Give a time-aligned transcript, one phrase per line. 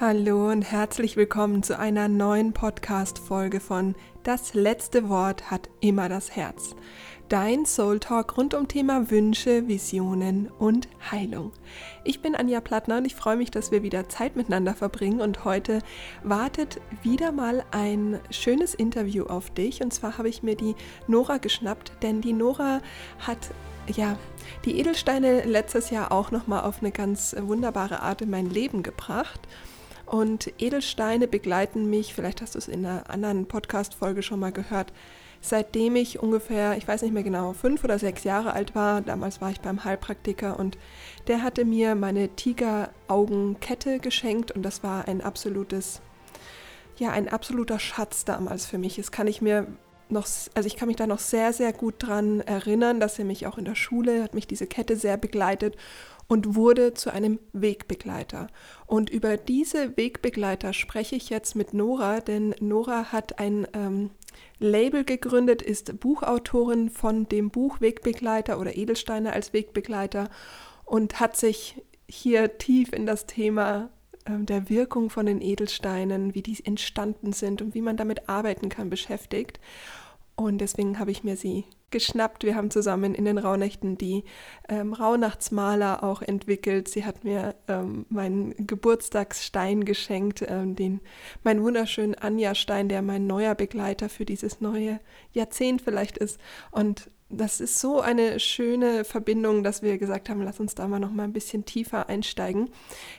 [0.00, 6.34] Hallo und herzlich willkommen zu einer neuen Podcast-Folge von Das letzte Wort hat immer das
[6.34, 6.74] Herz.
[7.28, 11.52] Dein Soul Talk rund um Thema Wünsche, Visionen und Heilung.
[12.02, 15.44] Ich bin Anja Plattner und ich freue mich, dass wir wieder Zeit miteinander verbringen und
[15.44, 15.80] heute
[16.22, 20.76] wartet wieder mal ein schönes Interview auf dich und zwar habe ich mir die
[21.08, 22.80] Nora geschnappt, denn die Nora
[23.18, 23.50] hat
[23.86, 24.18] ja,
[24.64, 28.82] die Edelsteine letztes Jahr auch noch mal auf eine ganz wunderbare Art in mein Leben
[28.82, 29.40] gebracht.
[30.10, 34.92] Und Edelsteine begleiten mich, vielleicht hast du es in einer anderen Podcast-Folge schon mal gehört,
[35.40, 39.02] seitdem ich ungefähr, ich weiß nicht mehr genau, fünf oder sechs Jahre alt war.
[39.02, 40.78] Damals war ich beim Heilpraktiker und
[41.28, 46.00] der hatte mir meine Tigeraugenkette geschenkt und das war ein absolutes,
[46.96, 48.96] ja, ein absoluter Schatz damals für mich.
[48.96, 49.68] Das kann ich mir
[50.08, 53.46] noch, also ich kann mich da noch sehr, sehr gut dran erinnern, dass er mich
[53.46, 55.76] auch in der Schule, hat mich diese Kette sehr begleitet
[56.30, 58.46] und wurde zu einem Wegbegleiter.
[58.86, 64.10] Und über diese Wegbegleiter spreche ich jetzt mit Nora, denn Nora hat ein ähm,
[64.60, 70.30] Label gegründet, ist Buchautorin von dem Buch Wegbegleiter oder Edelsteine als Wegbegleiter
[70.84, 73.90] und hat sich hier tief in das Thema
[74.24, 78.68] äh, der Wirkung von den Edelsteinen, wie die entstanden sind und wie man damit arbeiten
[78.68, 79.58] kann, beschäftigt.
[80.36, 82.44] Und deswegen habe ich mir sie geschnappt.
[82.44, 84.24] Wir haben zusammen in den Rauhnächten die
[84.68, 86.88] ähm, Rauhnachtsmaler auch entwickelt.
[86.88, 91.00] Sie hat mir ähm, meinen Geburtstagsstein geschenkt, ähm, den,
[91.42, 95.00] meinen wunderschönen Anja-Stein, der mein neuer Begleiter für dieses neue
[95.32, 96.38] Jahrzehnt vielleicht ist.
[96.70, 100.98] Und das ist so eine schöne Verbindung, dass wir gesagt haben, lass uns da mal
[100.98, 102.70] noch mal ein bisschen tiefer einsteigen.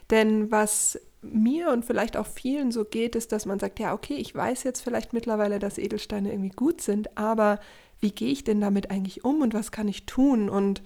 [0.09, 4.15] Denn was mir und vielleicht auch vielen so geht, ist, dass man sagt, ja, okay,
[4.15, 7.59] ich weiß jetzt vielleicht mittlerweile, dass Edelsteine irgendwie gut sind, aber
[7.99, 10.49] wie gehe ich denn damit eigentlich um und was kann ich tun?
[10.49, 10.81] Und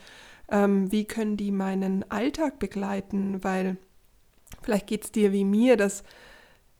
[0.49, 3.77] ähm, wie können die meinen Alltag begleiten, weil
[4.61, 6.03] vielleicht geht es dir wie mir, dass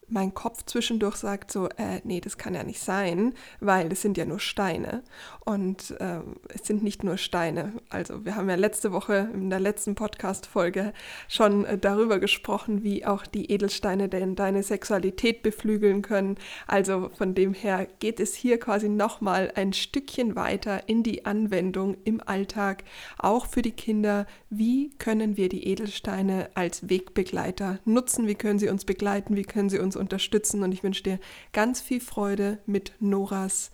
[0.07, 4.17] mein Kopf zwischendurch sagt so, äh, nee, das kann ja nicht sein, weil es sind
[4.17, 5.03] ja nur Steine.
[5.43, 7.73] Und äh, es sind nicht nur Steine.
[7.89, 10.93] Also wir haben ja letzte Woche in der letzten Podcast-Folge
[11.27, 16.37] schon äh, darüber gesprochen, wie auch die Edelsteine denn deine Sexualität beflügeln können.
[16.67, 21.97] Also von dem her geht es hier quasi nochmal ein Stückchen weiter in die Anwendung
[22.05, 22.83] im Alltag,
[23.17, 24.25] auch für die Kinder.
[24.49, 28.27] Wie können wir die Edelsteine als Wegbegleiter nutzen?
[28.27, 29.35] Wie können sie uns begleiten?
[29.35, 30.63] Wie können sie uns uns unterstützen.
[30.63, 31.19] Und ich wünsche dir
[31.53, 33.71] ganz viel Freude mit Noras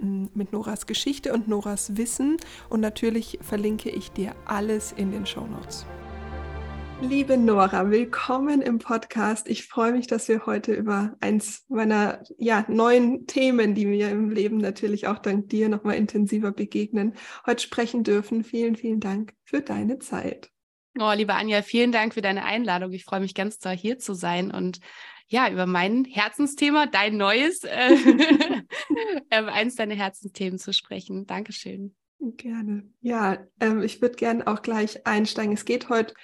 [0.00, 2.36] mm, mit Noras Geschichte und Noras Wissen
[2.68, 5.86] und natürlich verlinke ich dir alles in den Show Notes.
[7.02, 9.48] Liebe Nora, willkommen im Podcast.
[9.48, 14.28] Ich freue mich, dass wir heute über eins meiner ja, neuen Themen, die mir im
[14.28, 17.14] Leben natürlich auch dank dir nochmal intensiver begegnen,
[17.46, 18.44] heute sprechen dürfen.
[18.44, 20.50] Vielen, vielen Dank für deine Zeit.
[20.98, 22.92] Oh, liebe Anja, vielen Dank für deine Einladung.
[22.92, 24.80] Ich freue mich ganz toll, hier zu sein und
[25.30, 27.94] ja, über mein Herzensthema, dein neues, äh,
[29.30, 31.26] äh, eins deiner Herzensthemen zu sprechen.
[31.26, 31.94] Dankeschön.
[32.18, 32.90] Gerne.
[33.00, 35.54] Ja, ähm, ich würde gerne auch gleich einsteigen.
[35.54, 36.14] Es geht heute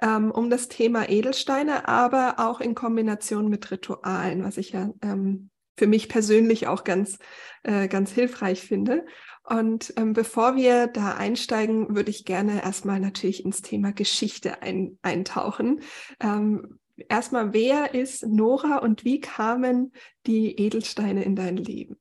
[0.00, 5.50] ähm, um das Thema Edelsteine, aber auch in Kombination mit Ritualen, was ich ja ähm,
[5.76, 7.18] für mich persönlich auch ganz,
[7.62, 9.04] äh, ganz hilfreich finde.
[9.44, 14.98] Und ähm, bevor wir da einsteigen, würde ich gerne erstmal natürlich ins Thema Geschichte ein,
[15.02, 15.82] eintauchen.
[16.20, 19.92] Ähm, erstmal, wer ist Nora und wie kamen
[20.26, 21.96] die Edelsteine in dein Leben?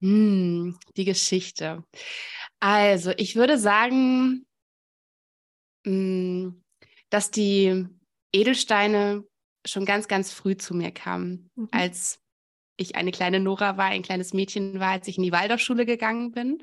[0.00, 1.84] Hm, die Geschichte.
[2.58, 4.46] Also, ich würde sagen,
[5.84, 6.62] hm,
[7.10, 7.86] dass die
[8.32, 9.24] Edelsteine
[9.66, 11.68] schon ganz, ganz früh zu mir kamen, mhm.
[11.70, 12.20] als
[12.76, 16.32] ich eine kleine Nora war, ein kleines Mädchen war, als ich in die Waldorfschule gegangen
[16.32, 16.62] bin.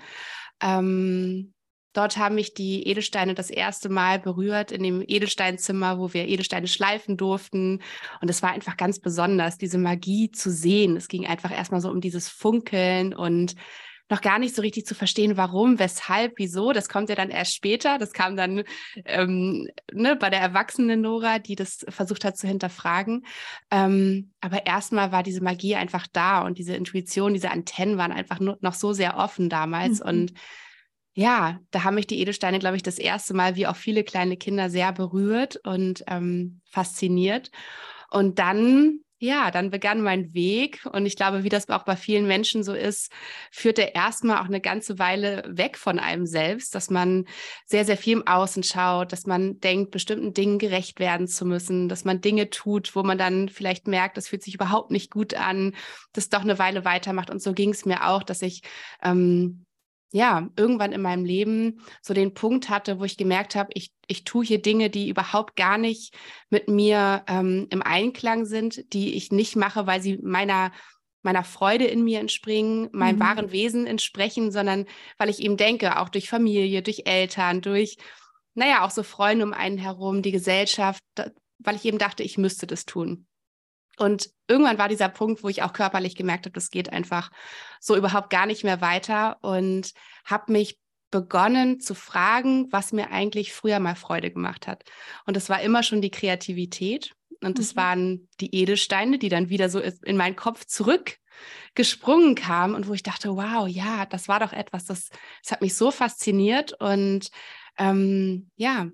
[0.62, 1.53] Ähm,
[1.97, 6.68] Dort haben mich die Edelsteine das erste Mal berührt in dem Edelsteinzimmer, wo wir Edelsteine
[6.68, 7.81] schleifen durften.
[8.22, 10.96] Und es war einfach ganz besonders, diese Magie zu sehen.
[10.96, 13.56] Es ging einfach erstmal so um dieses Funkeln und
[14.09, 16.72] noch gar nicht so richtig zu verstehen, warum, weshalb, wieso.
[16.72, 17.97] Das kommt ja dann erst später.
[17.97, 18.63] Das kam dann
[19.06, 23.25] ähm, ne, bei der erwachsenen Nora, die das versucht hat zu hinterfragen.
[23.72, 28.39] Ähm, aber erstmal war diese Magie einfach da und diese Intuition, diese Antennen waren einfach
[28.39, 30.00] nur, noch so sehr offen damals.
[30.00, 30.06] Mhm.
[30.07, 30.33] Und
[31.18, 34.38] ja, da haben mich die Edelsteine, glaube ich, das erste Mal, wie auch viele kleine
[34.38, 37.50] Kinder, sehr berührt und ähm, fasziniert.
[38.12, 40.86] Und dann, ja, dann begann mein Weg.
[40.94, 43.12] Und ich glaube, wie das auch bei vielen Menschen so ist,
[43.52, 47.25] führt er erstmal auch eine ganze Weile weg von einem selbst, dass man
[47.66, 51.90] sehr, sehr viel im Außen schaut, dass man denkt, bestimmten Dingen gerecht werden zu müssen,
[51.90, 55.34] dass man Dinge tut, wo man dann vielleicht merkt, das fühlt sich überhaupt nicht gut
[55.34, 55.74] an,
[56.13, 57.31] das doch eine Weile weitermacht.
[57.31, 58.62] Und so ging es mir auch, dass ich
[59.02, 59.63] ähm,
[60.12, 64.24] ja, irgendwann in meinem Leben so den Punkt hatte, wo ich gemerkt habe, ich, ich
[64.24, 66.15] tue hier Dinge, die überhaupt gar nicht
[66.50, 70.71] mit mir ähm, im Einklang sind, die ich nicht mache, weil sie meiner
[71.24, 73.21] meiner Freude in mir entspringen, meinem mhm.
[73.21, 74.86] wahren Wesen entsprechen, sondern
[75.18, 77.98] weil ich eben denke, auch durch Familie, durch Eltern, durch,
[78.53, 81.03] naja, auch so Freunde um einen herum, die Gesellschaft,
[81.60, 83.27] weil ich eben dachte, ich müsste das tun.
[83.98, 87.32] Und irgendwann war dieser Punkt, wo ich auch körperlich gemerkt habe, das geht einfach
[87.80, 89.94] so überhaupt gar nicht mehr weiter und
[90.26, 90.80] habe mich
[91.12, 94.84] begonnen zu fragen, was mir eigentlich früher mal Freude gemacht hat.
[95.26, 97.14] Und das war immer schon die Kreativität.
[97.44, 97.80] Und das mhm.
[97.80, 103.04] waren die Edelsteine, die dann wieder so in meinen Kopf zurückgesprungen kamen und wo ich
[103.04, 105.10] dachte, wow, ja, das war doch etwas, das,
[105.44, 106.74] das hat mich so fasziniert.
[106.80, 107.30] Und
[107.78, 108.88] ähm, ja,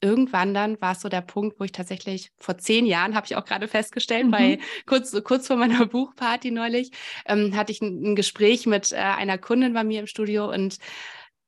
[0.00, 3.36] irgendwann dann war es so der Punkt, wo ich tatsächlich vor zehn Jahren, habe ich
[3.36, 4.30] auch gerade festgestellt, mhm.
[4.30, 6.90] bei kurz, kurz vor meiner Buchparty neulich,
[7.26, 10.78] ähm, hatte ich ein, ein Gespräch mit äh, einer Kundin bei mir im Studio und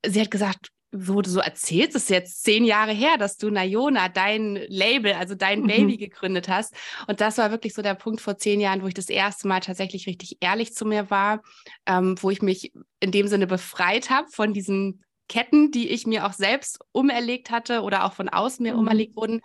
[0.06, 4.08] sie hat gesagt, wo du so erzählst, ist jetzt zehn Jahre her, dass du Nayona,
[4.08, 5.66] dein Label, also dein mhm.
[5.66, 6.74] Baby gegründet hast.
[7.06, 9.60] Und das war wirklich so der Punkt vor zehn Jahren, wo ich das erste Mal
[9.60, 11.42] tatsächlich richtig ehrlich zu mir war,
[11.84, 16.26] ähm, wo ich mich in dem Sinne befreit habe von diesen Ketten, die ich mir
[16.26, 18.80] auch selbst umerlegt hatte oder auch von außen mir mhm.
[18.80, 19.40] umerlegt wurden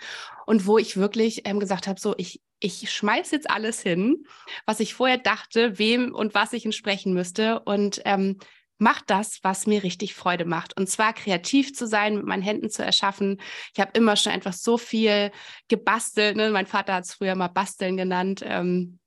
[0.46, 4.26] und wo ich wirklich ähm, gesagt habe, so ich ich schmeiß jetzt alles hin,
[4.66, 8.38] was ich vorher dachte, wem und was ich entsprechen müsste und ähm,
[8.78, 10.78] mach das, was mir richtig Freude macht.
[10.78, 13.42] Und zwar kreativ zu sein, mit meinen Händen zu erschaffen.
[13.74, 15.32] Ich habe immer schon einfach so viel
[15.68, 16.36] gebastelt.
[16.36, 16.52] Ne?
[16.52, 18.44] Mein Vater hat es früher mal Basteln genannt.
[18.46, 19.00] Ähm,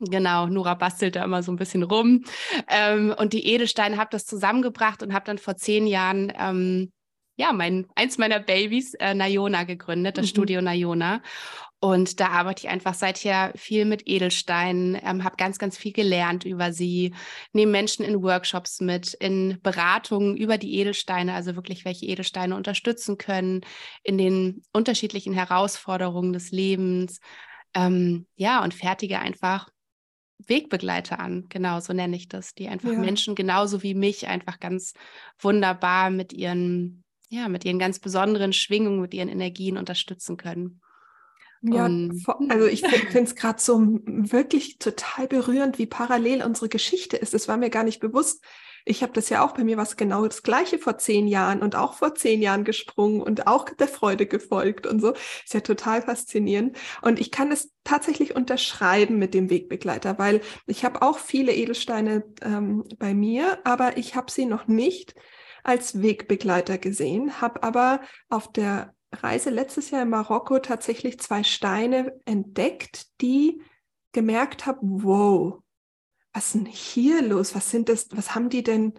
[0.00, 2.24] Genau, Nora bastelt da immer so ein bisschen rum.
[2.68, 6.92] Ähm, und die Edelsteine habe das zusammengebracht und habe dann vor zehn Jahren ähm,
[7.36, 10.30] ja mein eins meiner Babys äh, Nayona gegründet, das mhm.
[10.30, 11.20] Studio Nayona.
[11.80, 16.44] Und da arbeite ich einfach seither viel mit Edelsteinen, ähm, habe ganz, ganz viel gelernt
[16.44, 17.14] über sie,
[17.52, 23.16] nehme Menschen in Workshops mit, in Beratungen über die Edelsteine, also wirklich welche Edelsteine unterstützen
[23.16, 23.60] können
[24.02, 27.20] in den unterschiedlichen Herausforderungen des Lebens.
[27.74, 29.68] Ähm, ja, und fertige einfach
[30.46, 32.98] Wegbegleiter an, genau so nenne ich das, die einfach ja.
[32.98, 34.94] Menschen genauso wie mich einfach ganz
[35.38, 40.80] wunderbar mit ihren, ja, mit ihren ganz besonderen Schwingungen, mit ihren Energien unterstützen können.
[41.60, 41.90] Ja,
[42.48, 47.34] also ich finde es gerade so wirklich total berührend, wie parallel unsere Geschichte ist.
[47.34, 48.44] Das war mir gar nicht bewusst.
[48.88, 51.76] Ich habe das ja auch, bei mir was genau das Gleiche vor zehn Jahren und
[51.76, 55.12] auch vor zehn Jahren gesprungen und auch der Freude gefolgt und so.
[55.12, 56.76] Ist ja total faszinierend.
[57.02, 62.24] Und ich kann es tatsächlich unterschreiben mit dem Wegbegleiter, weil ich habe auch viele Edelsteine
[62.42, 65.14] ähm, bei mir, aber ich habe sie noch nicht
[65.64, 68.00] als Wegbegleiter gesehen, habe aber
[68.30, 73.62] auf der Reise letztes Jahr in Marokko tatsächlich zwei Steine entdeckt, die
[74.12, 75.62] gemerkt habe, wow,
[76.32, 77.54] was ist denn hier los?
[77.54, 78.08] Was sind das?
[78.12, 78.94] Was haben die denn?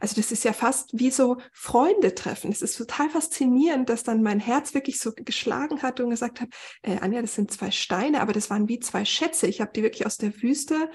[0.00, 2.50] Also das ist ja fast wie so Freunde treffen.
[2.50, 6.48] Es ist total faszinierend, dass dann mein Herz wirklich so geschlagen hat und gesagt hat,
[6.82, 9.46] äh, Anja, das sind zwei Steine, aber das waren wie zwei Schätze.
[9.46, 10.90] Ich habe die wirklich aus der Wüste,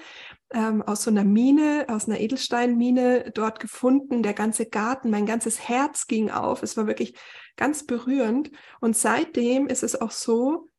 [0.52, 4.22] ähm, aus so einer Mine, aus einer Edelsteinmine dort gefunden.
[4.22, 6.62] Der ganze Garten, mein ganzes Herz ging auf.
[6.62, 7.14] Es war wirklich
[7.56, 8.50] ganz berührend.
[8.80, 10.69] Und seitdem ist es auch so,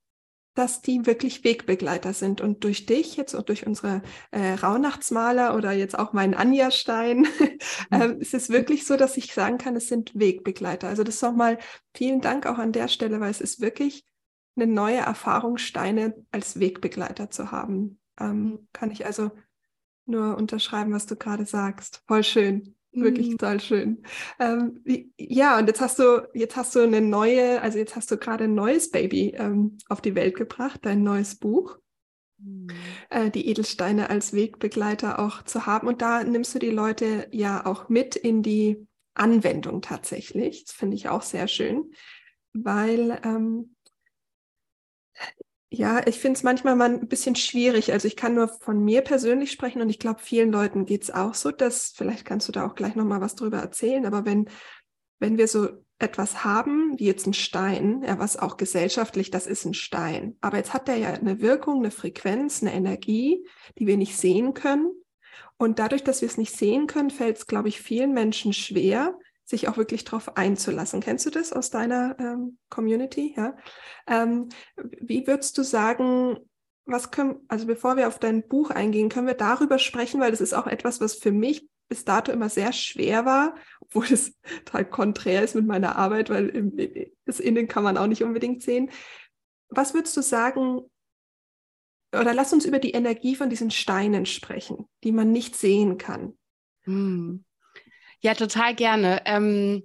[0.54, 2.42] dass die wirklich Wegbegleiter sind.
[2.42, 4.02] Und durch dich jetzt und durch unsere
[4.32, 7.28] äh, Rauhnachtsmaler oder jetzt auch meinen Anja-Stein
[7.92, 10.88] äh, ist es wirklich so, dass ich sagen kann, es sind Wegbegleiter.
[10.88, 11.58] Also das nochmal
[11.96, 14.06] vielen Dank auch an der Stelle, weil es ist wirklich
[14.56, 18.00] eine neue Erfahrung, Steine als Wegbegleiter zu haben.
[18.20, 18.68] Ähm, mhm.
[18.74, 19.32] kann ich also
[20.06, 22.04] nur unterschreiben, was du gerade sagst.
[22.08, 22.76] Voll schön.
[22.94, 23.32] Wirklich mhm.
[23.38, 24.04] total schön.
[24.40, 24.84] Ähm,
[25.18, 28.46] ja, und jetzt hast du, jetzt hast du eine neue, also jetzt hast du gerade
[28.46, 31.78] ein neues Baby ähm, auf die Welt gebracht, dein neues Buch.
[32.38, 32.68] Mhm.
[33.10, 35.88] Äh, die Edelsteine als Wegbegleiter auch zu haben.
[35.88, 40.66] Und da nimmst du die Leute ja auch mit in die Anwendung tatsächlich.
[40.66, 41.92] Das finde ich auch sehr schön,
[42.54, 43.76] weil ähm,
[45.74, 47.94] ja, ich finde es manchmal mal ein bisschen schwierig.
[47.94, 51.12] Also ich kann nur von mir persönlich sprechen und ich glaube, vielen Leuten geht es
[51.12, 54.50] auch so, dass, vielleicht kannst du da auch gleich nochmal was drüber erzählen, aber wenn,
[55.20, 59.64] wenn wir so etwas haben, wie jetzt ein Stein, ja, was auch gesellschaftlich, das ist
[59.64, 60.36] ein Stein.
[60.42, 63.48] Aber jetzt hat der ja eine Wirkung, eine Frequenz, eine Energie,
[63.78, 64.92] die wir nicht sehen können.
[65.58, 69.18] Und dadurch, dass wir es nicht sehen können, fällt es, glaube ich, vielen Menschen schwer,
[69.46, 71.02] sich auch wirklich darauf einzulassen.
[71.02, 73.34] Kennst du das aus deiner ähm, Community?
[73.36, 73.56] Ja.
[74.08, 76.38] Ähm, wie würdest du sagen,
[76.86, 80.42] was können, also bevor wir auf dein Buch eingehen, können wir darüber sprechen, weil das
[80.42, 84.34] ist auch etwas, was für mich bis dato immer sehr schwer war, obwohl es
[84.66, 88.90] total konträr ist mit meiner Arbeit, weil das Innen kann man auch nicht unbedingt sehen.
[89.68, 90.82] Was würdest du sagen,
[92.14, 96.38] oder lass uns über die Energie von diesen Steinen sprechen, die man nicht sehen kann.
[96.84, 97.46] Hm.
[98.24, 99.22] Ja, total gerne.
[99.26, 99.84] Ähm,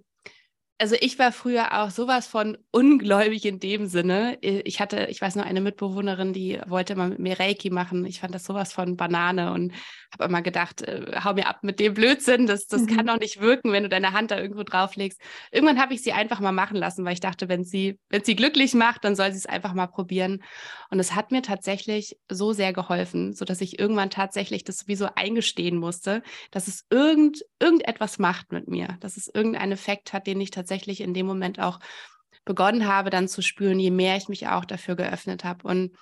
[0.79, 4.37] also ich war früher auch sowas von ungläubig in dem Sinne.
[4.43, 8.05] Ich hatte, ich weiß noch, eine Mitbewohnerin, die wollte mal mit mir Reiki machen.
[8.05, 9.73] Ich fand das sowas von Banane und
[10.13, 12.97] habe immer gedacht, äh, hau mir ab mit dem Blödsinn, das, das mhm.
[12.97, 15.19] kann doch nicht wirken, wenn du deine Hand da irgendwo drauflegst.
[15.51, 18.37] Irgendwann habe ich sie einfach mal machen lassen, weil ich dachte, wenn sie, wenn sie
[18.37, 20.43] glücklich macht, dann soll sie es einfach mal probieren.
[20.91, 25.79] Und es hat mir tatsächlich so sehr geholfen, sodass ich irgendwann tatsächlich das sowieso eingestehen
[25.79, 30.51] musste, dass es irgend, irgendetwas macht mit mir, dass es irgendeinen Effekt hat, den ich
[30.51, 31.81] tatsächlich in dem Moment auch
[32.47, 35.67] begonnen habe dann zu spüren, je mehr ich mich auch dafür geöffnet habe.
[35.67, 35.97] Und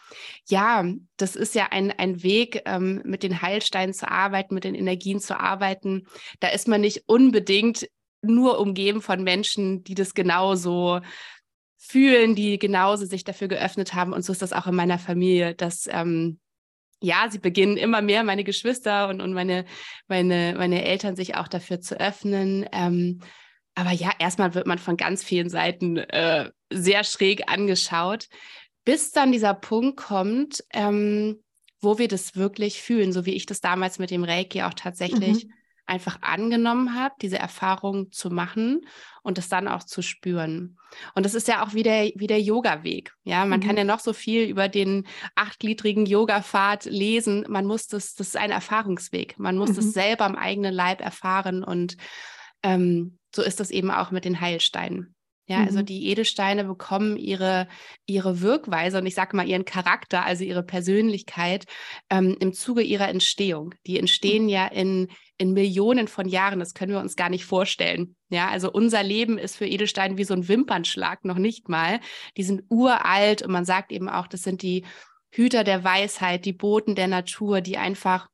[0.46, 0.84] ja,
[1.16, 5.20] das ist ja ein, ein Weg, ähm, mit den Heilsteinen zu arbeiten, mit den Energien
[5.20, 6.06] zu arbeiten.
[6.40, 7.88] Da ist man nicht unbedingt
[8.22, 11.00] nur umgeben von Menschen, die das genauso
[11.78, 14.12] fühlen, die genauso sich dafür geöffnet haben.
[14.12, 16.38] Und so ist das auch in meiner Familie, dass ähm,
[17.00, 19.64] ja, sie beginnen immer mehr, meine Geschwister und, und meine,
[20.08, 22.66] meine, meine Eltern sich auch dafür zu öffnen.
[22.72, 23.20] Ähm,
[23.74, 28.28] aber ja, erstmal wird man von ganz vielen Seiten äh, sehr schräg angeschaut,
[28.84, 31.42] bis dann dieser Punkt kommt, ähm,
[31.80, 35.44] wo wir das wirklich fühlen, so wie ich das damals mit dem Reiki auch tatsächlich
[35.44, 35.52] mhm.
[35.86, 38.86] einfach angenommen habe, diese Erfahrung zu machen
[39.22, 40.78] und das dann auch zu spüren.
[41.14, 43.12] Und das ist ja auch wie der, wie der Yoga-Weg.
[43.24, 43.64] Ja, man mhm.
[43.64, 47.44] kann ja noch so viel über den achtgliedrigen Yoga-Pfad lesen.
[47.48, 49.38] Man muss das, das ist ein Erfahrungsweg.
[49.38, 49.76] Man muss mhm.
[49.76, 51.96] das selber am eigenen Leib erfahren und
[52.62, 55.14] ähm, so ist das eben auch mit den Heilsteinen.
[55.46, 55.78] Ja, also mhm.
[55.78, 57.68] also die Edelsteine bekommen ihre,
[58.06, 61.66] ihre Wirkweise und ich sage mal ihren Charakter, also ihre Persönlichkeit
[62.08, 63.74] ähm, im Zuge ihrer Entstehung.
[63.86, 64.48] Die entstehen mhm.
[64.48, 68.16] ja in, in Millionen von Jahren, das können wir uns gar nicht vorstellen.
[68.30, 72.00] Ja, also unser Leben ist für Edelsteine wie so ein Wimpernschlag, noch nicht mal.
[72.38, 74.86] Die sind uralt und man sagt eben auch, das sind die
[75.30, 78.28] Hüter der Weisheit, die Boten der Natur, die einfach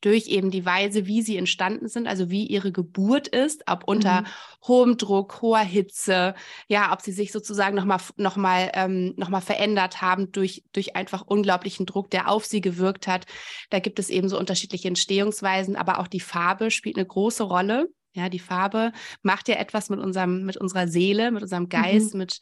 [0.00, 4.22] durch eben die Weise, wie sie entstanden sind, also wie ihre Geburt ist, ob unter
[4.22, 4.26] mhm.
[4.66, 6.34] hohem Druck, hoher Hitze,
[6.68, 11.22] ja, ob sie sich sozusagen nochmal noch mal, ähm, noch verändert haben durch, durch einfach
[11.26, 13.26] unglaublichen Druck, der auf sie gewirkt hat.
[13.70, 17.88] Da gibt es eben so unterschiedliche Entstehungsweisen, aber auch die Farbe spielt eine große Rolle.
[18.14, 22.18] Ja, die Farbe macht ja etwas mit unserem, mit unserer Seele, mit unserem Geist, mhm.
[22.18, 22.40] mit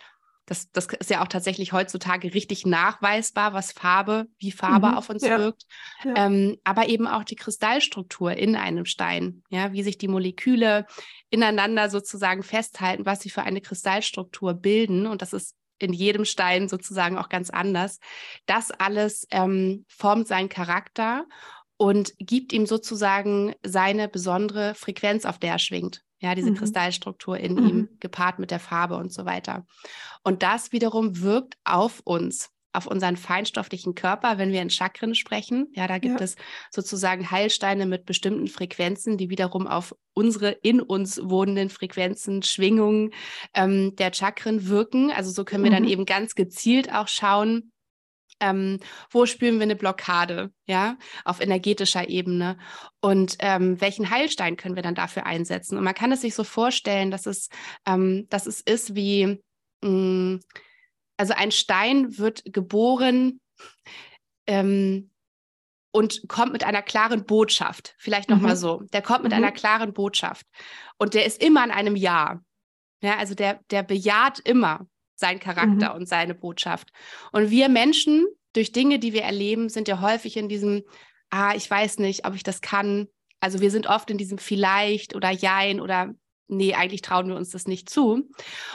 [0.50, 5.08] das, das ist ja auch tatsächlich heutzutage richtig nachweisbar, was Farbe, wie Farbe mhm, auf
[5.08, 5.62] uns ja, wirkt.
[6.02, 6.26] Ja.
[6.26, 10.86] Ähm, aber eben auch die Kristallstruktur in einem Stein, ja, wie sich die Moleküle
[11.30, 15.06] ineinander sozusagen festhalten, was sie für eine Kristallstruktur bilden.
[15.06, 18.00] Und das ist in jedem Stein sozusagen auch ganz anders.
[18.46, 21.26] Das alles ähm, formt seinen Charakter
[21.76, 26.56] und gibt ihm sozusagen seine besondere Frequenz, auf der er schwingt ja, diese mhm.
[26.56, 27.68] Kristallstruktur in mhm.
[27.68, 29.66] ihm, gepaart mit der Farbe und so weiter.
[30.22, 35.68] Und das wiederum wirkt auf uns, auf unseren feinstofflichen Körper, wenn wir in Chakren sprechen.
[35.74, 36.24] Ja, da gibt ja.
[36.24, 36.36] es
[36.70, 43.12] sozusagen Heilsteine mit bestimmten Frequenzen, die wiederum auf unsere in uns wohnenden Frequenzen, Schwingungen
[43.54, 45.10] ähm, der Chakren wirken.
[45.10, 45.76] Also so können wir mhm.
[45.76, 47.72] dann eben ganz gezielt auch schauen,
[48.40, 48.80] ähm,
[49.10, 52.58] wo spüren wir eine Blockade, ja, auf energetischer Ebene
[53.00, 55.76] und ähm, welchen Heilstein können wir dann dafür einsetzen?
[55.78, 57.48] Und man kann es sich so vorstellen, dass es,
[57.86, 59.40] ähm, dass es ist wie,
[59.82, 60.40] mh, mm,
[61.16, 63.40] also ein Stein wird geboren
[64.46, 65.10] ähm,
[65.92, 67.94] und kommt mit einer klaren Botschaft.
[67.98, 68.58] Vielleicht nochmal mhm.
[68.58, 68.82] so.
[68.92, 69.38] Der kommt mit mhm.
[69.38, 70.46] einer klaren Botschaft.
[70.96, 72.40] Und der ist immer an einem Ja.
[73.02, 74.86] Ja, also der, der bejaht immer
[75.20, 76.00] sein Charakter mhm.
[76.00, 76.88] und seine Botschaft.
[77.32, 80.82] Und wir Menschen, durch Dinge, die wir erleben, sind ja häufig in diesem,
[81.30, 83.06] ah, ich weiß nicht, ob ich das kann.
[83.38, 86.12] Also wir sind oft in diesem vielleicht oder jein oder
[86.50, 88.28] nee, eigentlich trauen wir uns das nicht zu.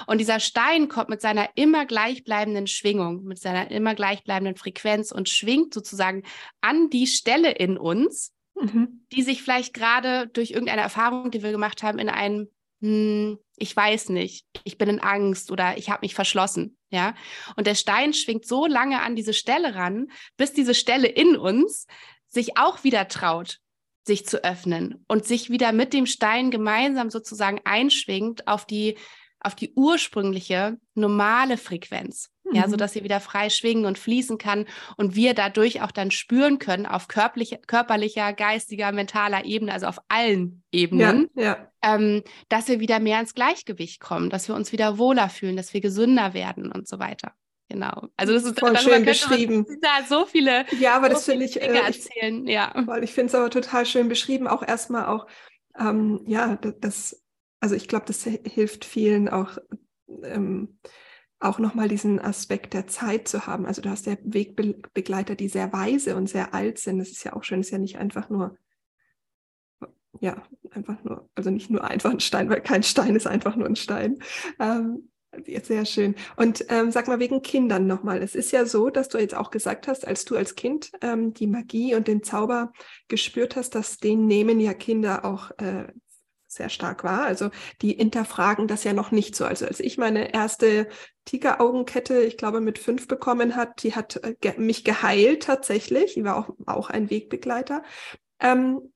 [0.08, 5.30] Und dieser Stein kommt mit seiner immer gleichbleibenden Schwingung, mit seiner immer gleichbleibenden Frequenz und
[5.30, 6.24] schwingt sozusagen
[6.62, 9.06] an die Stelle in uns, mhm.
[9.12, 12.48] die sich vielleicht gerade durch irgendeine Erfahrung, die wir gemacht haben, in einem
[12.86, 17.16] hm, ich weiß nicht, ich bin in Angst oder ich habe mich verschlossen, ja.
[17.56, 21.88] Und der Stein schwingt so lange an diese Stelle ran, bis diese Stelle in uns
[22.28, 23.60] sich auch wieder traut,
[24.04, 28.98] sich zu öffnen und sich wieder mit dem Stein gemeinsam sozusagen einschwingt auf die
[29.40, 32.56] auf die ursprüngliche normale Frequenz mhm.
[32.56, 34.66] ja, sodass sie wieder frei schwingen und fließen kann
[34.98, 40.00] und wir dadurch auch dann spüren können auf körperlicher, körperlicher geistiger, mentaler Ebene, also auf
[40.08, 41.72] allen Ebenen, ja, ja.
[41.82, 45.74] Ähm, dass wir wieder mehr ins Gleichgewicht kommen, dass wir uns wieder wohler fühlen, dass
[45.74, 47.34] wir gesünder werden und so weiter.
[47.70, 48.08] Genau.
[48.16, 49.66] Also das ist voll schön beschrieben.
[49.82, 50.66] Da so viele.
[50.80, 51.54] Ja, aber so das finde ich.
[51.54, 52.48] Dinge äh, erzählen.
[52.48, 52.72] Ja.
[52.86, 54.48] Weil ich finde es aber total schön beschrieben.
[54.48, 55.26] Auch erstmal auch,
[55.80, 57.24] ähm, ja, das,
[57.60, 59.58] also ich glaube, das hilft vielen auch
[60.24, 60.78] ähm,
[61.46, 63.66] auch nochmal diesen Aspekt der Zeit zu haben.
[63.66, 67.00] Also du hast ja Wegbegleiter, die sehr weise und sehr alt sind.
[67.00, 68.58] Das ist ja auch schön, das ist ja nicht einfach nur
[70.22, 73.68] ja, einfach nur, also nicht nur einfach ein Stein, weil kein Stein ist einfach nur
[73.68, 74.20] ein Stein.
[74.60, 75.10] Ähm,
[75.64, 76.16] sehr schön.
[76.38, 78.22] Und ähm, sag mal wegen Kindern nochmal.
[78.22, 81.34] Es ist ja so, dass du jetzt auch gesagt hast, als du als Kind ähm,
[81.34, 82.72] die Magie und den Zauber
[83.10, 85.88] gespürt hast, dass den nehmen ja Kinder auch äh,
[86.56, 87.26] sehr stark wahr.
[87.26, 87.50] Also
[87.82, 89.46] die hinterfragen das ja noch nicht so.
[89.46, 90.88] Also als ich meine erste
[91.26, 96.16] Tigeraugenkette, ich glaube mit fünf bekommen hat, die hat äh, ge mich geheilt tatsächlich.
[96.16, 97.84] Die war auch, auch ein Wegbegleiter.
[98.40, 98.94] Ähm,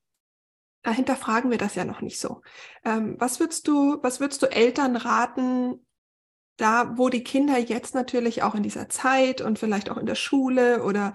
[0.83, 2.41] dahinter fragen wir das ja noch nicht so.
[2.85, 5.85] Ähm, was würdest du, was würdest du Eltern raten,
[6.57, 10.15] da, wo die Kinder jetzt natürlich auch in dieser Zeit und vielleicht auch in der
[10.15, 11.13] Schule oder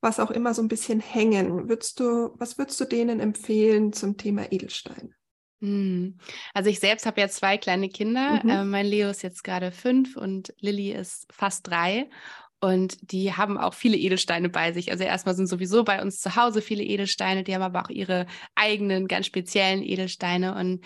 [0.00, 4.16] was auch immer so ein bisschen hängen, würdest du, was würdest du denen empfehlen zum
[4.16, 5.14] Thema Edelstein?
[5.60, 6.18] Hm.
[6.54, 8.40] Also ich selbst habe ja zwei kleine Kinder.
[8.42, 8.50] Mhm.
[8.50, 12.08] Äh, mein Leo ist jetzt gerade fünf und Lilly ist fast drei.
[12.58, 14.90] Und die haben auch viele Edelsteine bei sich.
[14.90, 18.26] Also erstmal sind sowieso bei uns zu Hause viele Edelsteine, die haben aber auch ihre
[18.54, 20.54] eigenen ganz speziellen Edelsteine.
[20.54, 20.84] Und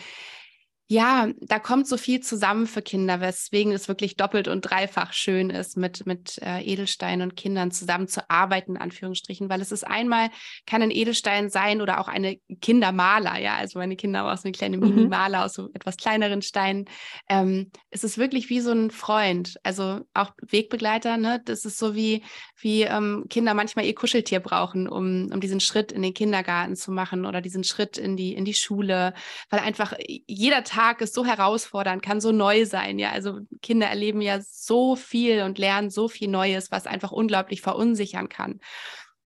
[0.90, 5.48] ja, da kommt so viel zusammen für Kinder, weswegen es wirklich doppelt und dreifach schön
[5.48, 9.86] ist, mit, mit äh, Edelsteinen und Kindern zusammen zu arbeiten, in Anführungsstrichen, weil es ist
[9.86, 10.30] einmal,
[10.66, 14.48] kann ein Edelstein sein oder auch eine Kindermaler, ja, also meine Kinder haben auch so
[14.48, 14.88] eine kleine mhm.
[14.96, 16.86] Mini-Maler aus so etwas kleineren Steinen.
[17.28, 21.94] Ähm, es ist wirklich wie so ein Freund, also auch Wegbegleiter, ne, das ist so
[21.94, 22.24] wie,
[22.56, 26.90] wie ähm, Kinder manchmal ihr Kuscheltier brauchen, um, um diesen Schritt in den Kindergarten zu
[26.90, 29.14] machen oder diesen Schritt in die, in die Schule,
[29.50, 29.94] weil einfach
[30.26, 32.98] jeder Tag Tag ist so herausfordernd, kann so neu sein.
[32.98, 37.60] Ja, also Kinder erleben ja so viel und lernen so viel Neues, was einfach unglaublich
[37.60, 38.60] verunsichern kann.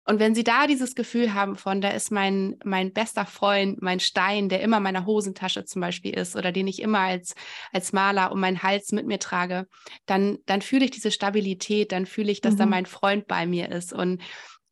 [0.06, 4.00] Und wenn sie da dieses Gefühl haben von, da ist mein, mein bester Freund, mein
[4.00, 7.36] Stein, der immer in meiner Hosentasche zum Beispiel ist oder den ich immer als,
[7.72, 9.68] als Maler um meinen Hals mit mir trage,
[10.08, 12.58] dann, dann fühle ich diese Stabilität, dann fühle ich, dass mhm.
[12.58, 13.94] da mein Freund bei mir ist.
[13.94, 14.24] Und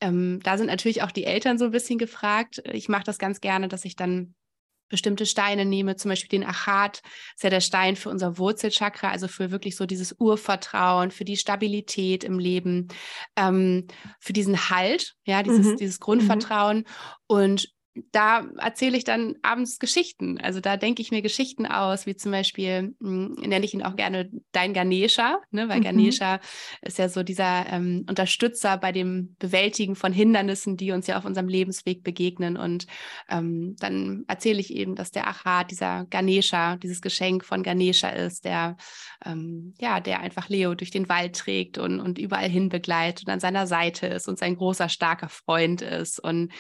[0.02, 2.64] ähm, da sind natürlich auch die Eltern so ein bisschen gefragt.
[2.74, 4.34] Ich mache das ganz gerne, dass ich dann
[4.92, 7.02] bestimmte Steine nehme, zum Beispiel den Achat,
[7.36, 11.38] ist ja der Stein für unser Wurzelchakra, also für wirklich so dieses Urvertrauen, für die
[11.38, 12.90] Stabilität im Leben,
[13.36, 13.88] ähm,
[14.20, 15.78] für diesen Halt, ja, dieses, mhm.
[15.78, 16.78] dieses Grundvertrauen.
[16.78, 16.86] Mhm.
[17.28, 17.70] Und
[18.12, 20.40] da erzähle ich dann abends Geschichten.
[20.40, 23.84] Also da denke ich mir Geschichten aus, wie zum Beispiel, mh, hm, nenne ich ihn
[23.84, 25.68] auch gerne dein Ganesha, ne?
[25.68, 25.84] weil mhm.
[25.84, 26.40] Ganesha
[26.82, 31.26] ist ja so dieser ähm, Unterstützer bei dem Bewältigen von Hindernissen, die uns ja auf
[31.26, 32.56] unserem Lebensweg begegnen.
[32.56, 32.88] Und
[33.30, 38.46] ähm, dann erzähle ich eben, dass der Achat, dieser Ganesha, dieses Geschenk von Ganesha ist,
[38.46, 38.78] der,
[39.26, 43.34] ähm, ja, der einfach Leo durch den Wald trägt und, und überall hin begleitet und
[43.34, 46.24] an seiner Seite ist und sein großer, starker Freund ist.
[46.24, 46.54] Und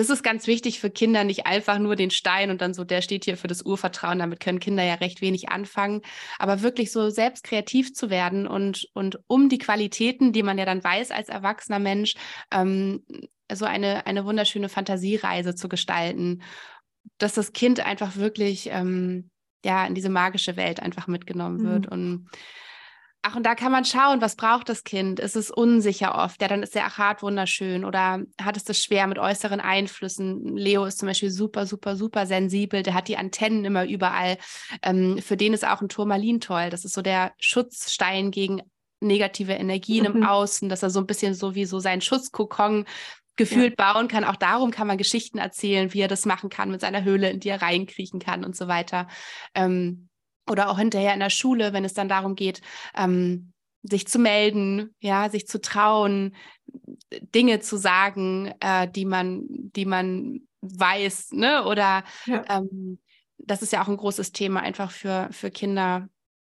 [0.00, 3.02] das ist ganz wichtig für Kinder, nicht einfach nur den Stein und dann so, der
[3.02, 4.20] steht hier für das Urvertrauen.
[4.20, 6.00] Damit können Kinder ja recht wenig anfangen.
[6.38, 10.64] Aber wirklich so selbst kreativ zu werden und, und um die Qualitäten, die man ja
[10.64, 12.14] dann weiß als erwachsener Mensch,
[12.50, 13.04] ähm,
[13.52, 16.40] so eine, eine wunderschöne Fantasiereise zu gestalten,
[17.18, 19.28] dass das Kind einfach wirklich ähm,
[19.62, 21.86] ja in diese magische Welt einfach mitgenommen wird.
[21.86, 21.92] Mhm.
[21.92, 22.30] Und
[23.22, 25.20] Ach, und da kann man schauen, was braucht das Kind?
[25.20, 26.40] Ist es unsicher oft?
[26.40, 30.56] Ja, dann ist der Achat wunderschön oder hat es das schwer mit äußeren Einflüssen?
[30.56, 32.82] Leo ist zum Beispiel super, super, super sensibel.
[32.82, 34.38] Der hat die Antennen immer überall.
[34.82, 36.70] Ähm, für den ist auch ein Turmalin toll.
[36.70, 38.62] Das ist so der Schutzstein gegen
[39.00, 40.16] negative Energien mhm.
[40.16, 42.86] im Außen, dass er so ein bisschen so wie so sein Schutzkokon
[43.36, 43.92] gefühlt ja.
[43.92, 44.24] bauen kann.
[44.24, 47.40] Auch darum kann man Geschichten erzählen, wie er das machen kann mit seiner Höhle, in
[47.40, 49.08] die er reinkriechen kann und so weiter.
[49.54, 50.09] Ähm,
[50.50, 52.60] oder auch hinterher in der Schule, wenn es dann darum geht,
[52.96, 56.34] ähm, sich zu melden, ja, sich zu trauen,
[57.34, 61.64] Dinge zu sagen, äh, die man, die man weiß, ne?
[61.64, 62.44] Oder ja.
[62.48, 62.98] ähm,
[63.38, 66.08] das ist ja auch ein großes Thema einfach für, für Kinder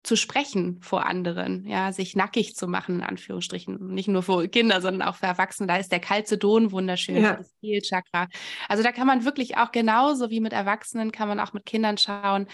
[0.02, 3.86] zu sprechen vor anderen, ja, sich nackig zu machen, in Anführungsstrichen.
[3.88, 5.66] Nicht nur für Kinder, sondern auch für Erwachsene.
[5.66, 7.36] Da ist der Kalzedon wunderschön, ja.
[7.36, 8.28] das Kehlchakra.
[8.68, 11.96] Also da kann man wirklich auch genauso wie mit Erwachsenen, kann man auch mit Kindern
[11.96, 12.46] schauen,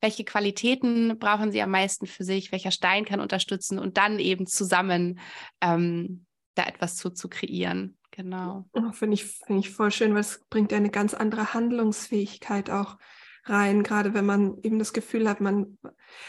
[0.00, 4.46] welche Qualitäten brauchen sie am meisten für sich, welcher Stein kann unterstützen und dann eben
[4.46, 5.18] zusammen
[5.60, 7.96] ähm, da etwas zu, zu kreieren.
[8.10, 8.66] Genau.
[8.72, 12.70] Oh, Finde ich, find ich voll schön, weil es bringt ja eine ganz andere Handlungsfähigkeit
[12.70, 12.96] auch
[13.44, 15.78] rein, gerade wenn man eben das Gefühl hat, man,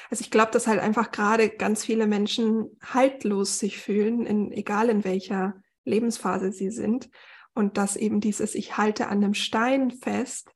[0.09, 4.89] also ich glaube, dass halt einfach gerade ganz viele Menschen haltlos sich fühlen, in, egal
[4.89, 7.09] in welcher Lebensphase sie sind.
[7.53, 10.51] Und dass eben dieses, ich halte an einem Stein fest,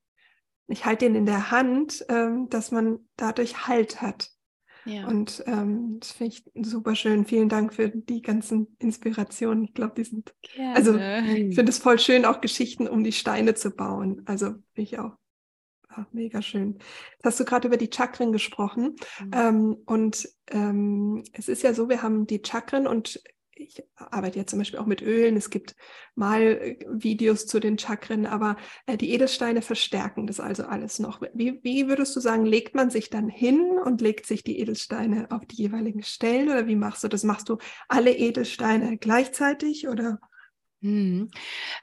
[0.72, 4.32] ich halte ihn in der Hand, ähm, dass man dadurch Halt hat.
[4.86, 5.08] Ja.
[5.08, 7.26] Und ähm, das finde ich super schön.
[7.26, 9.66] Vielen Dank für die ganzen Inspirationen.
[9.66, 10.34] Ich glaube, die sind.
[10.42, 10.76] Gerne.
[10.76, 14.24] Also, ich finde es voll schön, auch Geschichten um die Steine zu bauen.
[14.26, 15.12] Also, finde ich auch.
[15.96, 16.80] Ja, mega schön.
[17.14, 18.96] Jetzt hast du gerade über die Chakren gesprochen.
[19.20, 19.32] Mhm.
[19.34, 23.22] Ähm, und ähm, es ist ja so, wir haben die Chakren und
[23.63, 25.76] ich arbeite ja zum Beispiel auch mit Ölen, es gibt
[26.15, 31.21] mal äh, Videos zu den Chakren, aber äh, die Edelsteine verstärken das also alles noch.
[31.34, 35.28] Wie, wie würdest du sagen, legt man sich dann hin und legt sich die Edelsteine
[35.32, 37.24] auf die jeweiligen Stellen oder wie machst du das?
[37.24, 40.19] Machst du alle Edelsteine gleichzeitig oder?
[40.82, 41.30] Hm.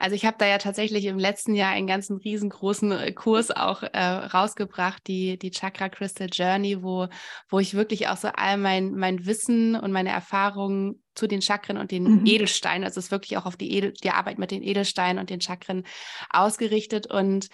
[0.00, 3.84] Also ich habe da ja tatsächlich im letzten Jahr einen ganzen riesengroßen äh, Kurs auch
[3.84, 7.06] äh, rausgebracht, die, die Chakra Crystal Journey, wo,
[7.48, 11.76] wo ich wirklich auch so all mein, mein Wissen und meine Erfahrungen zu den Chakren
[11.76, 12.26] und den mhm.
[12.26, 15.30] Edelsteinen, also es ist wirklich auch auf die, Edel, die Arbeit mit den Edelsteinen und
[15.30, 15.84] den Chakren
[16.30, 17.06] ausgerichtet.
[17.06, 17.48] Und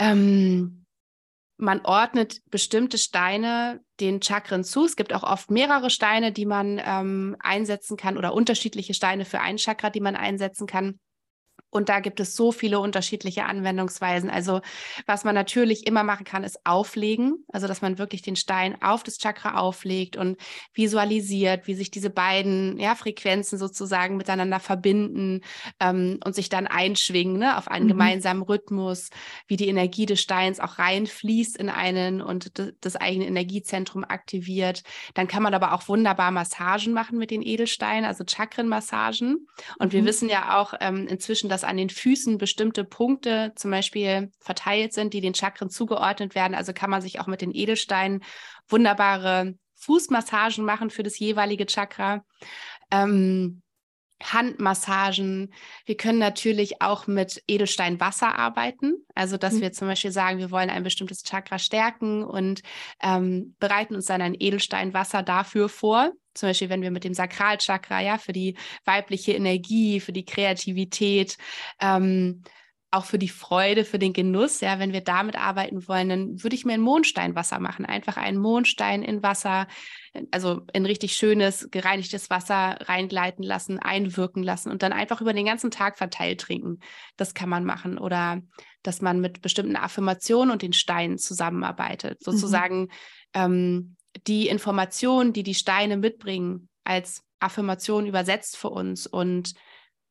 [0.00, 0.86] ähm,
[1.58, 4.84] man ordnet bestimmte Steine den Chakren zu.
[4.84, 9.40] Es gibt auch oft mehrere Steine, die man ähm, einsetzen kann oder unterschiedliche Steine für
[9.40, 11.00] ein Chakra, die man einsetzen kann.
[11.70, 14.30] Und da gibt es so viele unterschiedliche Anwendungsweisen.
[14.30, 14.60] Also
[15.06, 17.44] was man natürlich immer machen kann, ist auflegen.
[17.52, 20.38] Also dass man wirklich den Stein auf das Chakra auflegt und
[20.72, 25.42] visualisiert, wie sich diese beiden ja, Frequenzen sozusagen miteinander verbinden
[25.80, 27.90] ähm, und sich dann einschwingen ne, auf einen mhm.
[27.90, 29.10] gemeinsamen Rhythmus,
[29.46, 34.82] wie die Energie des Steins auch reinfließt in einen und das eigene Energiezentrum aktiviert.
[35.14, 39.46] Dann kann man aber auch wunderbar Massagen machen mit den Edelsteinen, also Chakrenmassagen.
[39.78, 39.96] Und mhm.
[39.96, 44.30] wir wissen ja auch ähm, inzwischen, dass dass an den Füßen bestimmte Punkte zum Beispiel
[44.38, 46.54] verteilt sind, die den Chakren zugeordnet werden.
[46.54, 48.22] Also kann man sich auch mit den Edelsteinen
[48.68, 52.24] wunderbare Fußmassagen machen für das jeweilige Chakra.
[52.92, 53.62] Ähm,
[54.22, 55.52] Handmassagen.
[55.84, 58.94] Wir können natürlich auch mit Edelsteinwasser arbeiten.
[59.14, 59.60] Also, dass mhm.
[59.60, 62.62] wir zum Beispiel sagen, wir wollen ein bestimmtes Chakra stärken und
[63.02, 66.12] ähm, bereiten uns dann ein Edelsteinwasser dafür vor.
[66.34, 71.36] Zum Beispiel, wenn wir mit dem Sakralchakra, ja, für die weibliche Energie, für die Kreativität,
[71.80, 72.42] ähm,
[72.90, 76.56] auch für die Freude, für den Genuss, ja, wenn wir damit arbeiten wollen, dann würde
[76.56, 77.84] ich mir ein Mondsteinwasser machen.
[77.84, 79.66] Einfach einen Mondstein in Wasser,
[80.30, 85.44] also in richtig schönes, gereinigtes Wasser reingleiten lassen, einwirken lassen und dann einfach über den
[85.44, 86.78] ganzen Tag verteilt trinken.
[87.18, 87.98] Das kann man machen.
[87.98, 88.40] Oder
[88.82, 92.20] dass man mit bestimmten Affirmationen und den Steinen zusammenarbeitet.
[92.20, 92.24] Mhm.
[92.24, 92.88] Sozusagen mhm.
[93.34, 93.96] ähm,
[94.26, 99.52] die Informationen, die die Steine mitbringen, als Affirmation übersetzt für uns und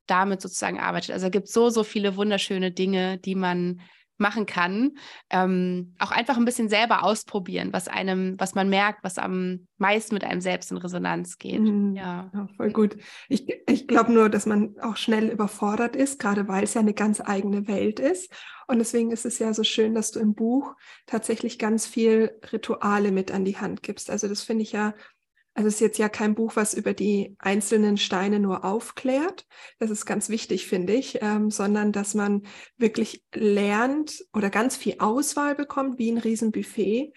[0.08, 1.12] damit sozusagen arbeitet.
[1.12, 3.82] Also es gibt so, so viele wunderschöne Dinge, die man
[4.18, 4.98] machen kann.
[5.30, 10.16] Ähm, auch einfach ein bisschen selber ausprobieren, was einem, was man merkt, was am meisten
[10.16, 11.62] mit einem selbst in Resonanz geht.
[11.62, 11.96] Mhm.
[11.96, 12.30] Ja.
[12.34, 12.48] ja.
[12.58, 12.98] voll gut.
[13.30, 16.94] Ich, ich glaube nur, dass man auch schnell überfordert ist, gerade weil es ja eine
[16.94, 18.32] ganz eigene Welt ist.
[18.68, 23.12] Und deswegen ist es ja so schön, dass du im Buch tatsächlich ganz viel Rituale
[23.12, 24.10] mit an die Hand gibst.
[24.10, 24.94] Also das finde ich ja
[25.58, 29.48] also es ist jetzt ja kein Buch, was über die einzelnen Steine nur aufklärt.
[29.80, 32.44] Das ist ganz wichtig, finde ich, ähm, sondern dass man
[32.78, 37.12] wirklich lernt oder ganz viel Auswahl bekommt, wie ein Riesenbuffet,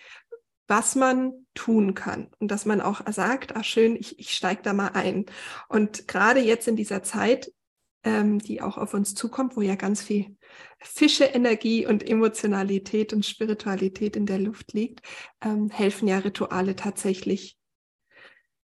[0.66, 2.30] was man tun kann.
[2.38, 5.26] Und dass man auch sagt, ach schön, ich, ich steige da mal ein.
[5.68, 7.52] Und gerade jetzt in dieser Zeit,
[8.04, 10.38] ähm, die auch auf uns zukommt, wo ja ganz viel
[10.78, 15.02] Fische-Energie und Emotionalität und Spiritualität in der Luft liegt,
[15.44, 17.59] ähm, helfen ja Rituale tatsächlich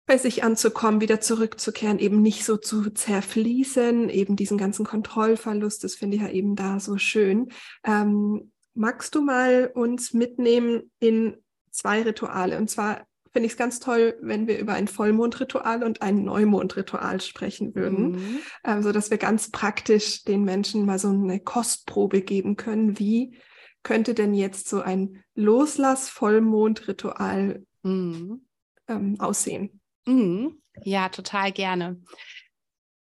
[0.06, 5.96] bei sich anzukommen, wieder zurückzukehren, eben nicht so zu zerfließen, eben diesen ganzen Kontrollverlust, das
[5.96, 7.48] finde ich ja eben da so schön.
[7.84, 11.36] Ähm, magst du mal uns mitnehmen in
[11.70, 12.56] zwei Rituale?
[12.56, 17.20] Und zwar finde ich es ganz toll, wenn wir über ein Vollmondritual und ein Neumondritual
[17.20, 18.38] sprechen würden, mhm.
[18.64, 22.98] ähm, so dass wir ganz praktisch den Menschen mal so eine Kostprobe geben können.
[22.98, 23.36] Wie
[23.82, 28.46] könnte denn jetzt so ein Loslass-Vollmondritual mhm.
[28.88, 29.80] ähm, aussehen?
[30.06, 30.60] Mhm.
[30.82, 32.00] Ja, total gerne.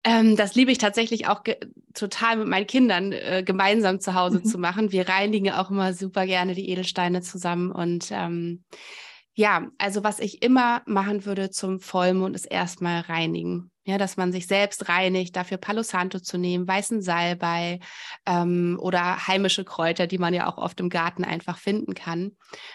[0.03, 1.43] Ähm, das liebe ich tatsächlich auch
[1.93, 4.45] total mit meinen Kindern äh, gemeinsam zu Hause mhm.
[4.45, 4.91] zu machen.
[4.91, 7.71] Wir reinigen auch immer super gerne die Edelsteine zusammen.
[7.71, 8.63] Und ähm,
[9.33, 14.33] ja, also was ich immer machen würde zum Vollmond ist erstmal reinigen ja, dass man
[14.33, 17.79] sich selbst reinigt, dafür Palo Santo zu nehmen, weißen Salbei
[18.25, 22.33] ähm, oder heimische Kräuter, die man ja auch oft im Garten einfach finden kann,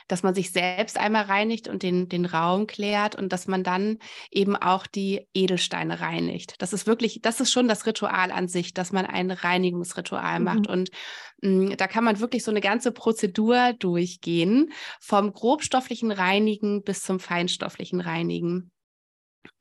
[0.08, 3.98] dass man sich selbst einmal reinigt und den, den Raum klärt und dass man dann
[4.30, 6.54] eben auch die Edelsteine reinigt.
[6.62, 10.44] Das ist wirklich, das ist schon das Ritual an sich, dass man ein Reinigungsritual mhm.
[10.46, 10.90] macht und
[11.42, 17.02] mh, mm, da kann man wirklich so eine ganze Prozedur durchgehen, vom grobstofflichen Reinigen bis
[17.02, 18.72] zum feinstofflichen Reinigen.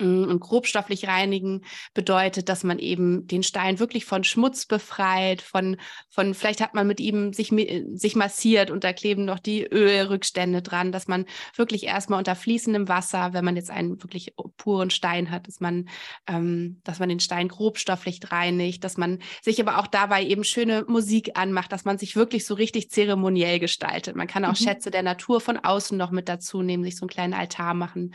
[0.02, 1.62] Mm, und grobstofflich reinigen
[1.94, 5.78] bedeutet, dass man eben den Stein wirklich von Schmutz befreit, von,
[6.10, 7.52] von vielleicht hat man mit ihm sich,
[7.94, 12.88] sich massiert und da kleben noch die Ölrückstände dran, dass man wirklich erstmal unter fließendem
[12.88, 15.90] Wasser, wenn man jetzt einen wirklich puren Stein hat, dass man,
[16.28, 20.84] ähm, dass man den Stein grobstofflich reinigt, dass man sich aber auch dabei eben schöne
[20.88, 24.16] Musik anmacht, dass man sich wirklich so richtig zeremoniell gestaltet.
[24.16, 24.64] Man kann auch mhm.
[24.64, 28.14] Schätze der Natur von außen noch mit dazu nehmen, sich so einen kleinen Altar machen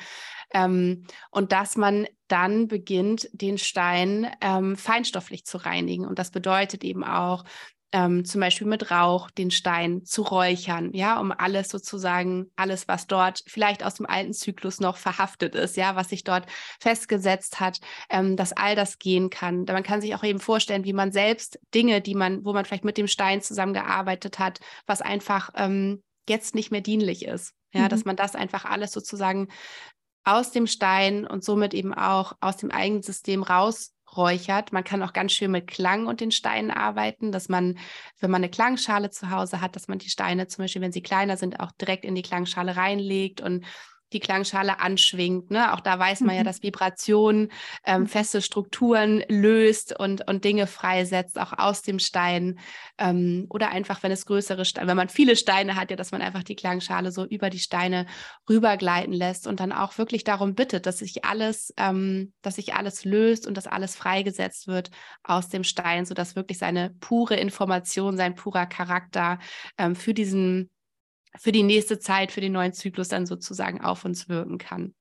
[0.52, 6.06] Ähm, und dass man dann beginnt, den Stein ähm, feinstofflich zu reinigen.
[6.06, 7.44] Und das bedeutet eben auch,
[7.92, 13.06] ähm, zum Beispiel mit Rauch den Stein zu räuchern, ja, um alles sozusagen, alles, was
[13.06, 16.46] dort vielleicht aus dem alten Zyklus noch verhaftet ist, ja, was sich dort
[16.80, 17.78] festgesetzt hat,
[18.10, 19.64] ähm, dass all das gehen kann.
[19.64, 22.84] Man kann sich auch eben vorstellen, wie man selbst Dinge, die man, wo man vielleicht
[22.84, 27.54] mit dem Stein zusammengearbeitet hat, was einfach ähm, jetzt nicht mehr dienlich ist.
[27.72, 27.88] Ja, mhm.
[27.88, 29.48] dass man das einfach alles sozusagen
[30.26, 34.72] aus dem Stein und somit eben auch aus dem eigenen System raus räuchert.
[34.72, 37.78] Man kann auch ganz schön mit Klang und den Steinen arbeiten, dass man,
[38.18, 41.02] wenn man eine Klangschale zu Hause hat, dass man die Steine zum Beispiel, wenn sie
[41.02, 43.64] kleiner sind, auch direkt in die Klangschale reinlegt und
[44.12, 45.50] die Klangschale anschwingt.
[45.50, 45.72] Ne?
[45.74, 46.38] Auch da weiß man mhm.
[46.38, 47.48] ja, dass Vibration
[47.84, 48.06] ähm, mhm.
[48.06, 52.58] feste Strukturen löst und, und Dinge freisetzt, auch aus dem Stein.
[52.98, 56.22] Ähm, oder einfach, wenn es größere Steine, wenn man viele Steine hat, ja, dass man
[56.22, 58.06] einfach die Klangschale so über die Steine
[58.48, 63.04] rübergleiten lässt und dann auch wirklich darum bittet, dass sich alles, ähm, dass sich alles
[63.04, 64.90] löst und dass alles freigesetzt wird
[65.24, 69.38] aus dem Stein, sodass wirklich seine pure Information, sein purer Charakter
[69.78, 70.70] ähm, für diesen
[71.38, 74.94] für die nächste Zeit, für den neuen Zyklus dann sozusagen auf uns wirken kann.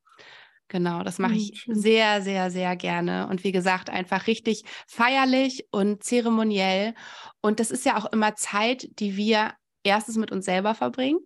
[0.68, 3.28] Genau, das mache hm, ich sehr, sehr, sehr gerne.
[3.28, 6.96] Und wie gesagt, einfach richtig feierlich und zeremoniell.
[7.42, 11.20] Und das ist ja auch immer Zeit, die wir erstens mit uns selber verbringen.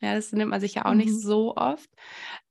[0.00, 0.98] Ja, das nimmt man sich ja auch mhm.
[0.98, 1.88] nicht so oft.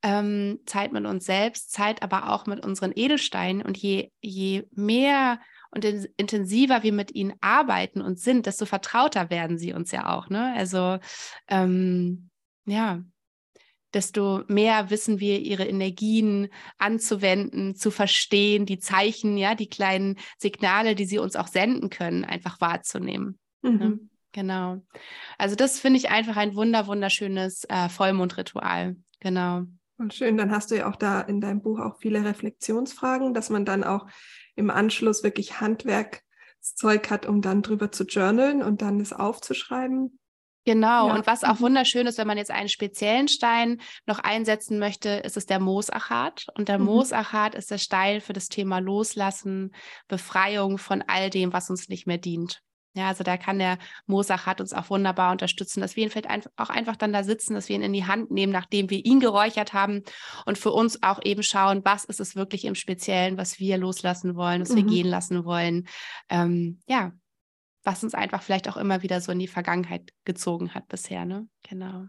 [0.02, 3.62] Ähm, Zeit mit uns selbst, Zeit aber auch mit unseren Edelsteinen.
[3.62, 9.58] Und je, je mehr und intensiver wir mit ihnen arbeiten und sind, desto vertrauter werden
[9.58, 10.30] sie uns ja auch.
[10.30, 10.54] Ne?
[10.56, 11.00] Also
[11.48, 12.30] ähm,
[12.66, 13.02] ja,
[13.94, 20.96] desto mehr wissen wir, ihre Energien anzuwenden, zu verstehen, die Zeichen, ja, die kleinen Signale,
[20.96, 23.40] die sie uns auch senden können, einfach wahrzunehmen.
[23.62, 23.72] Ne?
[23.72, 23.78] Mhm.
[23.78, 24.00] Ne?
[24.34, 24.82] Genau.
[25.38, 28.96] Also das finde ich einfach ein wunder, wunderschönes äh, Vollmondritual.
[29.20, 29.64] Genau.
[30.02, 33.52] Und schön, dann hast du ja auch da in deinem Buch auch viele Reflexionsfragen, dass
[33.52, 34.08] man dann auch
[34.56, 40.18] im Anschluss wirklich Handwerkszeug hat, um dann drüber zu journalen und dann es aufzuschreiben.
[40.66, 41.14] Genau, ja.
[41.14, 41.66] und was auch mhm.
[41.66, 46.48] wunderschön ist, wenn man jetzt einen speziellen Stein noch einsetzen möchte, ist es der Moosachat.
[46.56, 46.86] Und der mhm.
[46.86, 49.72] Moosachat ist der Stein für das Thema Loslassen,
[50.08, 52.64] Befreiung von all dem, was uns nicht mehr dient.
[52.94, 56.50] Ja, also da kann der Mosach hat uns auch wunderbar unterstützen, dass wir ihn vielleicht
[56.58, 59.22] auch einfach dann da sitzen, dass wir ihn in die Hand nehmen, nachdem wir ihn
[59.22, 60.04] geräuchert haben
[60.46, 64.36] und für uns auch eben schauen, was ist es wirklich im Speziellen, was wir loslassen
[64.36, 64.76] wollen, was mhm.
[64.76, 65.88] wir gehen lassen wollen.
[66.30, 67.14] Ähm, ja,
[67.84, 71.48] was uns einfach vielleicht auch immer wieder so in die Vergangenheit gezogen hat bisher, ne?
[71.64, 72.08] Genau.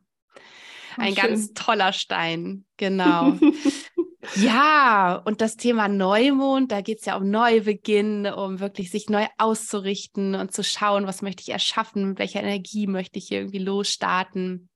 [0.96, 1.14] Ein schön.
[1.14, 3.38] ganz toller Stein, genau.
[4.36, 9.26] Ja, und das Thema Neumond, da geht es ja um Neubeginn, um wirklich sich neu
[9.36, 13.58] auszurichten und zu schauen, was möchte ich erschaffen, mit welcher Energie möchte ich hier irgendwie
[13.58, 14.68] losstarten.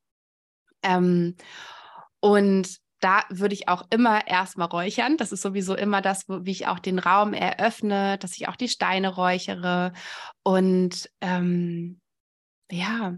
[0.83, 1.37] Ähm,
[2.19, 5.17] und da würde ich auch immer erstmal räuchern.
[5.17, 8.69] Das ist sowieso immer das, wie ich auch den Raum eröffne, dass ich auch die
[8.69, 9.93] Steine räuchere.
[10.43, 12.01] Und ähm,
[12.71, 13.17] ja,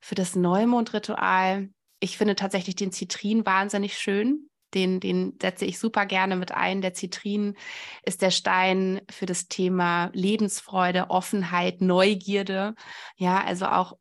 [0.00, 1.68] für das Neumondritual,
[2.00, 6.80] ich finde tatsächlich den Zitrin wahnsinnig schön den, den setze ich super gerne mit ein.
[6.80, 7.56] Der Zitrin
[8.04, 12.74] ist der Stein für das Thema Lebensfreude, Offenheit, Neugierde.
[13.16, 13.96] Ja, also auch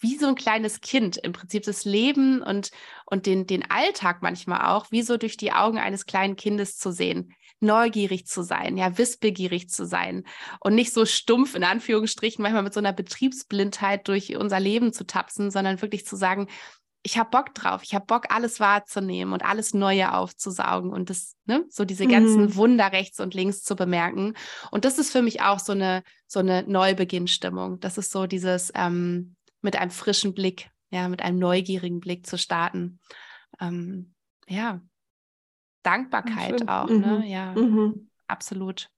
[0.00, 2.70] wie so ein kleines Kind im Prinzip das Leben und,
[3.06, 6.92] und den, den Alltag manchmal auch, wie so durch die Augen eines kleinen Kindes zu
[6.92, 10.24] sehen, neugierig zu sein, ja, wissbegierig zu sein
[10.60, 15.06] und nicht so stumpf in Anführungsstrichen manchmal mit so einer Betriebsblindheit durch unser Leben zu
[15.06, 16.48] tapsen, sondern wirklich zu sagen,
[17.02, 21.36] ich habe Bock drauf, ich habe Bock, alles wahrzunehmen und alles Neue aufzusaugen und das,
[21.46, 22.56] ne, so diese ganzen mhm.
[22.56, 24.34] Wunder rechts und links zu bemerken.
[24.70, 27.80] Und das ist für mich auch so eine, so eine Neubeginnstimmung.
[27.80, 32.36] Das ist so dieses ähm, mit einem frischen Blick, ja, mit einem neugierigen Blick zu
[32.36, 32.98] starten.
[33.60, 34.14] Ähm,
[34.48, 34.80] ja,
[35.82, 36.94] Dankbarkeit auch, ne?
[36.94, 37.00] mhm.
[37.00, 37.26] ne?
[37.26, 38.10] Ja, mhm.
[38.26, 38.90] absolut.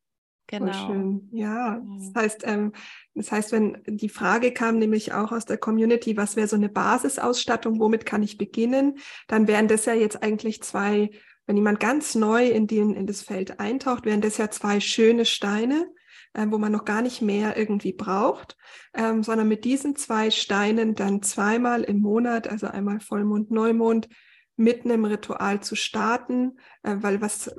[0.50, 0.72] Genau.
[0.72, 1.28] schön.
[1.30, 2.72] Ja, das heißt, ähm,
[3.14, 6.68] das heißt, wenn die Frage kam nämlich auch aus der Community, was wäre so eine
[6.68, 11.10] Basisausstattung, womit kann ich beginnen, dann wären das ja jetzt eigentlich zwei,
[11.46, 15.24] wenn jemand ganz neu in, den, in das Feld eintaucht, wären das ja zwei schöne
[15.24, 15.86] Steine,
[16.32, 18.56] äh, wo man noch gar nicht mehr irgendwie braucht,
[18.92, 24.08] ähm, sondern mit diesen zwei Steinen dann zweimal im Monat, also einmal Vollmond, Neumond,
[24.56, 27.54] mit einem Ritual zu starten, äh, weil was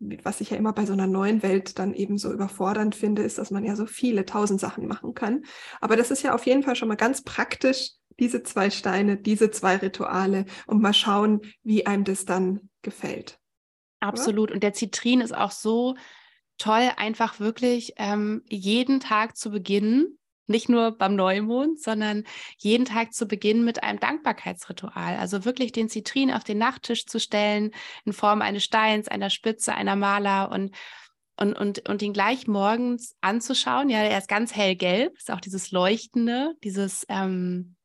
[0.00, 3.38] was ich ja immer bei so einer neuen Welt dann eben so überfordernd finde, ist,
[3.38, 5.42] dass man ja so viele tausend Sachen machen kann.
[5.80, 9.50] Aber das ist ja auf jeden Fall schon mal ganz praktisch, diese zwei Steine, diese
[9.50, 13.38] zwei Rituale und mal schauen, wie einem das dann gefällt.
[14.00, 14.50] Absolut.
[14.50, 14.54] Oder?
[14.54, 15.96] Und der Zitrin ist auch so
[16.58, 20.17] toll, einfach wirklich ähm, jeden Tag zu beginnen
[20.48, 22.24] Nicht nur beim Neumond, sondern
[22.56, 25.16] jeden Tag zu Beginn mit einem Dankbarkeitsritual.
[25.16, 27.70] Also wirklich den Zitrin auf den Nachttisch zu stellen
[28.04, 30.74] in Form eines Steins, einer Spitze, einer Maler und
[31.40, 33.90] und, und, und ihn gleich morgens anzuschauen.
[33.90, 37.76] Ja, er ist ganz hellgelb, ist auch dieses Leuchtende, dieses, ähm,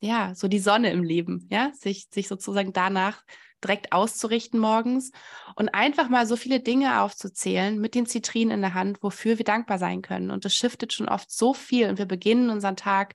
[0.00, 3.22] ja, so die Sonne im Leben, ja, sich, sich sozusagen danach
[3.62, 5.12] direkt auszurichten morgens
[5.54, 9.44] und einfach mal so viele Dinge aufzuzählen mit den Zitrinen in der Hand, wofür wir
[9.44, 10.30] dankbar sein können.
[10.30, 13.14] Und das shiftet schon oft so viel und wir beginnen unseren Tag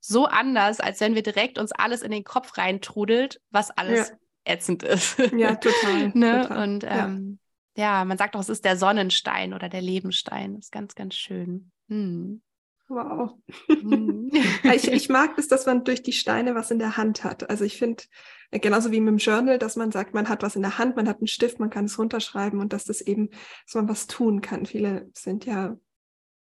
[0.00, 4.16] so anders, als wenn wir direkt uns alles in den Kopf reintrudelt, was alles ja.
[4.52, 5.18] ätzend ist.
[5.34, 6.08] Ja, total.
[6.14, 6.42] ne?
[6.42, 6.62] total.
[6.62, 7.38] Und ähm,
[7.74, 8.00] ja.
[8.00, 8.04] ja.
[8.04, 10.56] man sagt auch, es ist der Sonnenstein oder der Lebenstein.
[10.56, 11.72] Das ist ganz, ganz schön.
[11.88, 12.42] Hm.
[12.88, 13.38] Wow.
[13.68, 14.30] Mhm.
[14.74, 17.48] ich, ich mag es, dass man durch die Steine was in der Hand hat.
[17.48, 18.04] Also ich finde,
[18.50, 20.96] äh, genauso wie mit dem Journal, dass man sagt, man hat was in der Hand,
[20.96, 24.06] man hat einen Stift, man kann es runterschreiben und dass das eben, dass man was
[24.06, 24.66] tun kann.
[24.66, 25.76] Viele sind ja,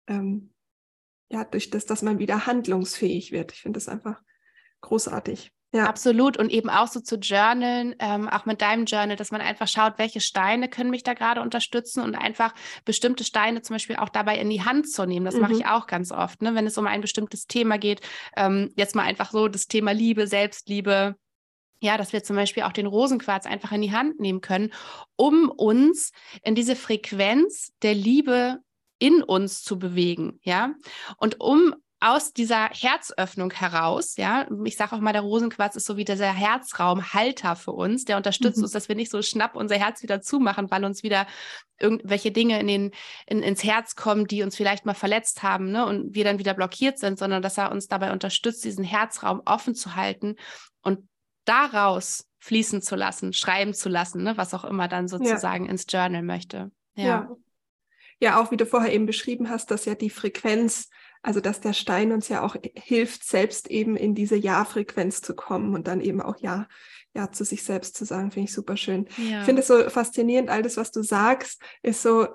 [0.07, 0.53] ähm,
[1.29, 3.51] ja, durch das, dass man wieder handlungsfähig wird.
[3.51, 4.21] Ich finde das einfach
[4.81, 5.51] großartig.
[5.73, 5.85] Ja.
[5.85, 6.37] Absolut.
[6.37, 9.97] Und eben auch so zu journalen, ähm, auch mit deinem Journal, dass man einfach schaut,
[9.97, 12.53] welche Steine können mich da gerade unterstützen und einfach
[12.85, 15.25] bestimmte Steine zum Beispiel auch dabei in die Hand zu nehmen.
[15.25, 15.41] Das mhm.
[15.41, 16.55] mache ich auch ganz oft, ne?
[16.55, 18.01] wenn es um ein bestimmtes Thema geht.
[18.37, 21.15] Ähm, jetzt mal einfach so das Thema Liebe, Selbstliebe.
[21.79, 24.73] Ja, dass wir zum Beispiel auch den Rosenquarz einfach in die Hand nehmen können,
[25.15, 28.57] um uns in diese Frequenz der Liebe
[28.97, 30.73] in uns zu bewegen, ja.
[31.17, 35.97] Und um aus dieser Herzöffnung heraus, ja, ich sage auch mal, der Rosenquarz ist so
[35.97, 38.63] wie dieser Herzraumhalter für uns, der unterstützt mhm.
[38.63, 41.25] uns, dass wir nicht so schnapp unser Herz wieder zumachen, weil uns wieder
[41.79, 42.91] irgendwelche Dinge in den,
[43.25, 46.53] in, ins Herz kommen, die uns vielleicht mal verletzt haben, ne, und wir dann wieder
[46.53, 50.35] blockiert sind, sondern dass er uns dabei unterstützt, diesen Herzraum offen zu halten
[50.81, 51.07] und
[51.45, 55.71] daraus fließen zu lassen, schreiben zu lassen, ne, was auch immer dann sozusagen ja.
[55.71, 56.71] ins Journal möchte.
[56.95, 57.05] Ja.
[57.05, 57.29] ja.
[58.19, 60.89] Ja, auch wie du vorher eben beschrieben hast, dass ja die Frequenz
[61.27, 65.75] also dass der Stein uns ja auch hilft, selbst eben in diese Ja-Frequenz zu kommen
[65.75, 66.69] und dann eben auch Ja,
[67.13, 69.09] Ja zu sich selbst zu sagen, finde ich super schön.
[69.17, 69.39] Ja.
[69.39, 72.29] Ich finde es so faszinierend, all das, was du sagst, ist so,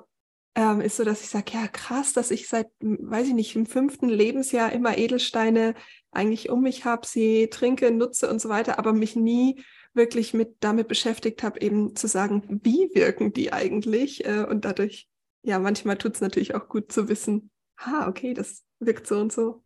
[0.55, 3.65] ähm, ist so, dass ich sage, ja krass, dass ich seit, weiß ich nicht, im
[3.65, 5.75] fünften Lebensjahr immer Edelsteine
[6.11, 10.57] eigentlich um mich habe, sie trinke, nutze und so weiter, aber mich nie wirklich mit
[10.61, 14.27] damit beschäftigt habe, eben zu sagen, wie wirken die eigentlich?
[14.27, 15.09] Äh, und dadurch,
[15.43, 19.33] ja, manchmal tut es natürlich auch gut zu wissen, ah, okay, das wirkt so und
[19.33, 19.63] so.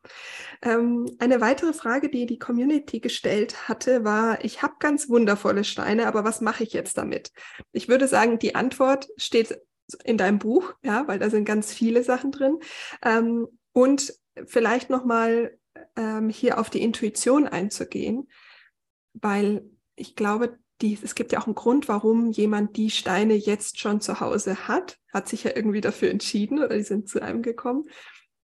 [0.63, 6.07] Ähm, eine weitere Frage, die die Community gestellt hatte, war, ich habe ganz wundervolle Steine,
[6.07, 7.33] aber was mache ich jetzt damit?
[7.73, 9.59] Ich würde sagen, die Antwort steht
[10.05, 12.59] in deinem Buch, ja, weil da sind ganz viele Sachen drin.
[13.03, 14.15] Ähm, und
[14.47, 15.59] vielleicht nochmal
[15.97, 18.29] ähm, hier auf die Intuition einzugehen,
[19.15, 23.81] weil ich glaube, die, es gibt ja auch einen Grund, warum jemand die Steine jetzt
[23.81, 27.43] schon zu Hause hat, hat sich ja irgendwie dafür entschieden oder die sind zu einem
[27.43, 27.85] gekommen.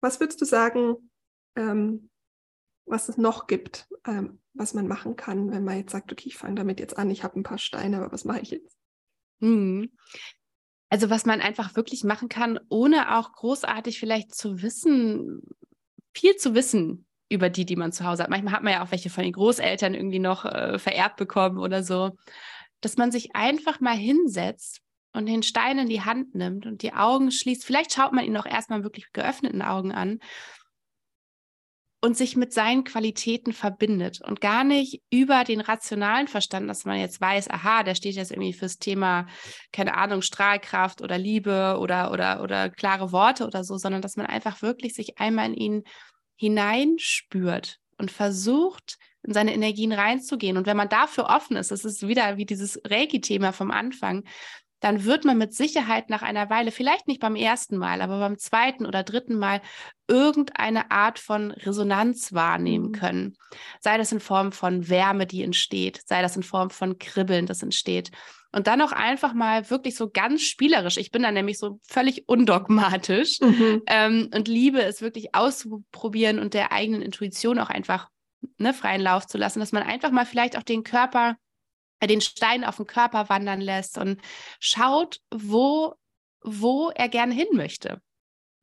[0.02, 1.10] Was würdest du sagen,
[1.56, 2.10] ähm,
[2.86, 6.38] was es noch gibt, ähm, was man machen kann, wenn man jetzt sagt, okay, ich
[6.38, 8.78] fange damit jetzt an, ich habe ein paar Steine, aber was mache ich jetzt?
[9.42, 9.92] Hm.
[10.90, 15.42] Also was man einfach wirklich machen kann, ohne auch großartig vielleicht zu wissen,
[16.14, 18.32] viel zu wissen über die, die man zu Hause hat.
[18.32, 21.84] Manchmal hat man ja auch welche von den Großeltern irgendwie noch äh, vererbt bekommen oder
[21.84, 22.18] so,
[22.82, 24.82] dass man sich einfach mal hinsetzt
[25.14, 28.38] und den Stein in die Hand nimmt und die Augen schließt, vielleicht schaut man ihn
[28.38, 30.20] auch erstmal wirklich geöffneten Augen an
[32.02, 37.00] und sich mit seinen Qualitäten verbindet und gar nicht über den rationalen Verstand, dass man
[37.00, 39.28] jetzt weiß, aha, der steht jetzt irgendwie fürs Thema,
[39.74, 44.28] keine Ahnung, Strahlkraft oder Liebe oder, oder, oder klare Worte oder so, sondern dass man
[44.28, 45.84] einfach wirklich sich einmal in ihn
[46.36, 50.56] hineinspürt und versucht, in seine Energien reinzugehen.
[50.56, 54.24] Und wenn man dafür offen ist, das ist wieder wie dieses Reiki-Thema vom Anfang,
[54.80, 58.38] dann wird man mit Sicherheit nach einer Weile, vielleicht nicht beim ersten Mal, aber beim
[58.38, 59.62] zweiten oder dritten Mal
[60.08, 62.94] irgendeine Art von Resonanz wahrnehmen mhm.
[62.94, 63.38] können.
[63.80, 67.62] Sei das in Form von Wärme, die entsteht, sei das in Form von Kribbeln, das
[67.62, 68.12] entsteht.
[68.52, 70.98] Und dann auch einfach mal wirklich so ganz spielerisch.
[70.98, 73.84] Ich bin dann nämlich so völlig undogmatisch mhm.
[73.86, 78.10] ähm, und liebe es wirklich auszuprobieren und der eigenen Intuition auch einfach
[78.58, 81.36] ne, freien Lauf zu lassen, dass man einfach mal vielleicht auch den Körper
[82.08, 84.22] den Stein auf den Körper wandern lässt und
[84.60, 85.96] schaut, wo,
[86.42, 88.02] wo er gerne hin möchte.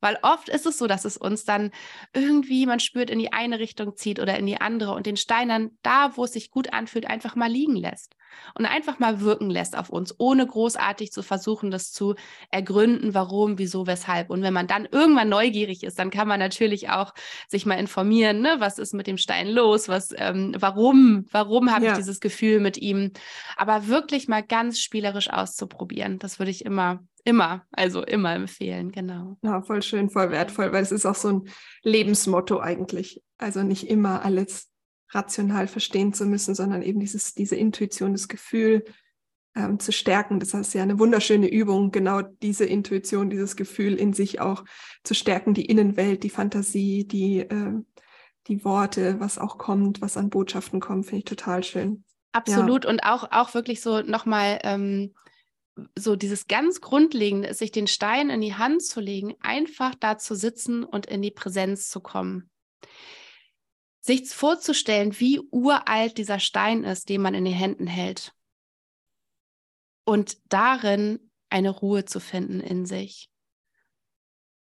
[0.00, 1.70] Weil oft ist es so, dass es uns dann
[2.12, 5.48] irgendwie, man spürt, in die eine Richtung zieht oder in die andere und den Stein
[5.48, 8.14] dann da, wo es sich gut anfühlt, einfach mal liegen lässt.
[8.54, 12.14] Und einfach mal wirken lässt auf uns, ohne großartig zu versuchen, das zu
[12.50, 14.30] ergründen, warum, wieso, weshalb.
[14.30, 17.14] Und wenn man dann irgendwann neugierig ist, dann kann man natürlich auch
[17.48, 18.56] sich mal informieren, ne?
[18.58, 21.92] was ist mit dem Stein los, was, ähm, warum, warum habe ja.
[21.92, 23.12] ich dieses Gefühl mit ihm.
[23.56, 29.36] Aber wirklich mal ganz spielerisch auszuprobieren, das würde ich immer immer, also immer empfehlen, genau.
[29.42, 31.48] Ja, voll schön, voll wertvoll, weil es ist auch so ein
[31.82, 33.20] Lebensmotto eigentlich.
[33.36, 34.70] Also nicht immer alles
[35.10, 38.84] rational verstehen zu müssen, sondern eben dieses, diese Intuition, das Gefühl
[39.54, 40.40] ähm, zu stärken.
[40.40, 44.64] Das heißt ja eine wunderschöne Übung, genau diese Intuition, dieses Gefühl in sich auch
[45.02, 47.72] zu stärken, die Innenwelt, die Fantasie, die, äh,
[48.48, 52.04] die Worte, was auch kommt, was an Botschaften kommt, finde ich total schön.
[52.32, 52.90] Absolut ja.
[52.90, 55.14] und auch, auch wirklich so nochmal ähm,
[55.98, 60.18] so dieses ganz Grundlegende ist, sich den Stein in die Hand zu legen, einfach da
[60.18, 62.50] zu sitzen und in die Präsenz zu kommen.
[64.06, 68.32] Sich vorzustellen, wie uralt dieser Stein ist, den man in den Händen hält.
[70.04, 71.18] Und darin
[71.50, 73.28] eine Ruhe zu finden in sich.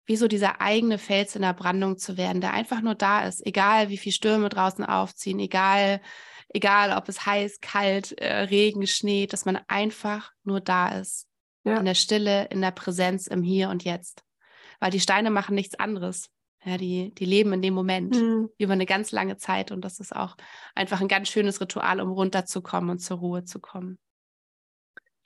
[0.06, 3.44] Wie so dieser eigene Fels in der Brandung zu werden, der einfach nur da ist,
[3.44, 6.00] egal wie viele Stürme draußen aufziehen, egal
[6.48, 11.28] egal ob es heiß, kalt, äh, Regen, Schnee, dass man einfach nur da ist.
[11.64, 11.76] Ja.
[11.76, 14.24] In der Stille, in der Präsenz, im Hier und Jetzt.
[14.80, 16.30] Weil die Steine machen nichts anderes.
[16.66, 18.48] Ja, die, die leben in dem Moment mhm.
[18.58, 20.36] über eine ganz lange Zeit und das ist auch
[20.74, 23.98] einfach ein ganz schönes Ritual, um runterzukommen und zur Ruhe zu kommen.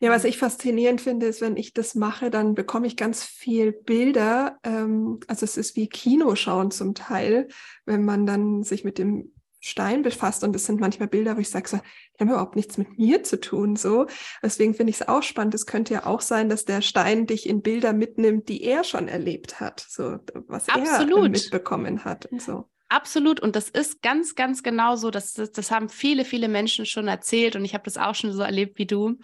[0.03, 3.73] Ja, was ich faszinierend finde, ist, wenn ich das mache, dann bekomme ich ganz viel
[3.73, 4.59] Bilder.
[4.65, 7.49] Ähm, also es ist wie Kinoschauen zum Teil,
[7.87, 11.51] wenn man dann sich mit dem Stein befasst und es sind manchmal Bilder, wo ich
[11.51, 13.77] sage, so, die haben überhaupt nichts mit mir zu tun.
[13.77, 14.07] So,
[14.43, 15.55] deswegen finde ich es auch spannend.
[15.55, 19.07] Es könnte ja auch sein, dass der Stein dich in Bilder mitnimmt, die er schon
[19.07, 21.25] erlebt hat, so was Absolut.
[21.25, 22.69] er mitbekommen hat und so.
[22.91, 23.39] Absolut.
[23.39, 25.13] Und das ist ganz, ganz genau so.
[25.13, 28.33] Das, das, das haben viele, viele Menschen schon erzählt und ich habe das auch schon
[28.33, 29.17] so erlebt wie du,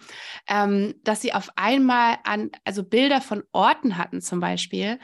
[0.47, 4.99] ähm, dass sie auf einmal an, also Bilder von Orten hatten zum Beispiel,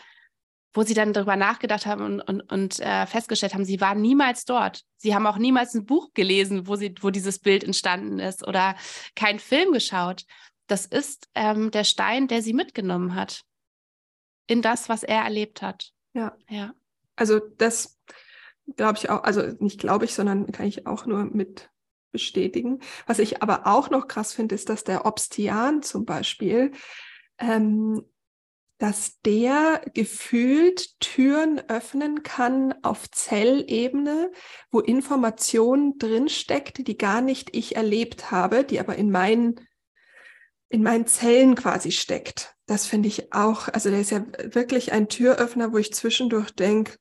[0.73, 4.45] wo sie dann darüber nachgedacht haben und, und, und äh, festgestellt haben, sie waren niemals
[4.45, 4.83] dort.
[4.97, 8.75] Sie haben auch niemals ein Buch gelesen, wo, sie, wo dieses Bild entstanden ist oder
[9.15, 10.25] keinen Film geschaut.
[10.67, 13.43] Das ist ähm, der Stein, der sie mitgenommen hat
[14.47, 15.91] in das, was er erlebt hat.
[16.13, 16.35] Ja.
[16.49, 16.73] ja.
[17.15, 17.99] Also das
[18.75, 21.69] glaube ich auch, also nicht glaube ich, sondern kann ich auch nur mit
[22.11, 22.79] bestätigen.
[23.05, 26.71] Was ich aber auch noch krass finde, ist, dass der Obstian zum Beispiel
[27.39, 28.05] ähm,
[28.77, 34.31] dass der gefühlt Türen öffnen kann auf Zellebene,
[34.71, 39.59] wo Information drinsteckt, die gar nicht ich erlebt habe, die aber in meinen,
[40.69, 42.55] in meinen Zellen quasi steckt.
[42.65, 46.97] Das finde ich auch, also der ist ja wirklich ein Türöffner, wo ich zwischendurch denke,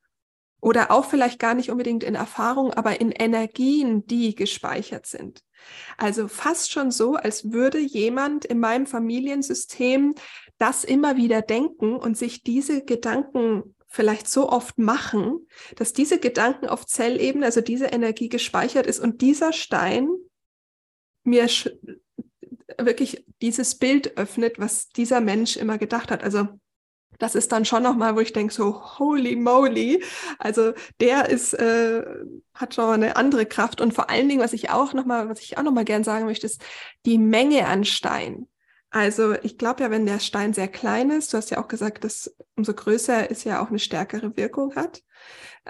[0.63, 5.43] oder auch vielleicht gar nicht unbedingt in Erfahrung, aber in Energien, die gespeichert sind.
[5.97, 10.15] Also fast schon so, als würde jemand in meinem Familiensystem
[10.63, 15.47] das immer wieder denken und sich diese Gedanken vielleicht so oft machen,
[15.77, 20.09] dass diese Gedanken auf Zellebene, also diese Energie gespeichert ist und dieser Stein
[21.25, 21.49] mir
[22.79, 26.23] wirklich dieses Bild öffnet, was dieser Mensch immer gedacht hat.
[26.23, 26.47] Also
[27.19, 30.03] das ist dann schon nochmal, wo ich denke, so holy moly,
[30.39, 32.05] also der ist, äh,
[32.55, 35.59] hat schon eine andere Kraft und vor allen Dingen, was ich auch nochmal, was ich
[35.59, 36.63] auch nochmal gern sagen möchte, ist
[37.05, 38.47] die Menge an Stein.
[38.93, 42.05] Also ich glaube ja, wenn der Stein sehr klein ist, du hast ja auch gesagt,
[42.05, 45.03] dass umso größer ist ja auch eine stärkere Wirkung hat.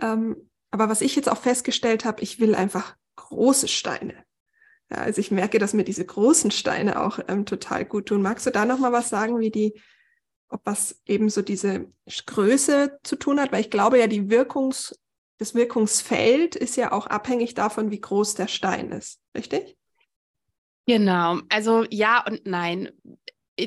[0.00, 4.14] Ähm, aber was ich jetzt auch festgestellt habe, ich will einfach große Steine.
[4.90, 8.22] Ja, also ich merke, dass mir diese großen Steine auch ähm, total gut tun.
[8.22, 9.80] Magst du da noch mal was sagen, wie die,
[10.48, 11.92] ob was eben so diese
[12.26, 13.52] Größe zu tun hat?
[13.52, 14.98] Weil ich glaube ja, die Wirkungs,
[15.38, 19.20] das Wirkungsfeld ist ja auch abhängig davon, wie groß der Stein ist.
[19.36, 19.76] Richtig?
[20.86, 22.90] Genau, also ja und nein.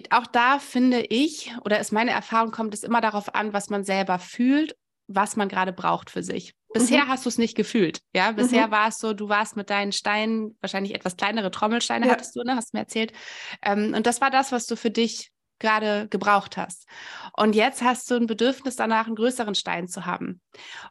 [0.10, 3.84] Auch da finde ich, oder ist meine Erfahrung, kommt es immer darauf an, was man
[3.84, 4.76] selber fühlt,
[5.08, 6.54] was man gerade braucht für sich.
[6.74, 7.08] Bisher mhm.
[7.10, 8.32] hast du es nicht gefühlt, ja.
[8.32, 8.72] Bisher mhm.
[8.72, 12.12] war es so, du warst mit deinen Steinen, wahrscheinlich etwas kleinere Trommelsteine ja.
[12.12, 12.56] hattest du, ne?
[12.56, 13.14] Hast du mir erzählt.
[13.62, 16.86] Ähm, und das war das, was du für dich gerade gebraucht hast.
[17.38, 20.42] Und jetzt hast du ein Bedürfnis danach, einen größeren Stein zu haben.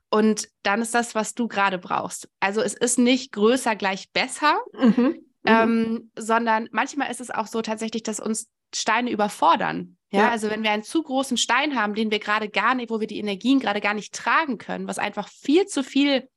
[0.08, 2.30] Und dann ist das, was du gerade brauchst.
[2.40, 5.16] Also es ist nicht größer gleich besser, mhm.
[5.45, 5.51] Mhm.
[5.51, 9.97] Ähm, sondern manchmal ist es auch so tatsächlich, dass uns Steine überfordern.
[10.11, 10.22] Ja?
[10.22, 10.30] ja?
[10.30, 13.07] also wenn wir einen zu großen Stein haben, den wir gerade gar nicht, wo wir
[13.07, 16.28] die Energien gerade gar nicht tragen können, was einfach viel zu viel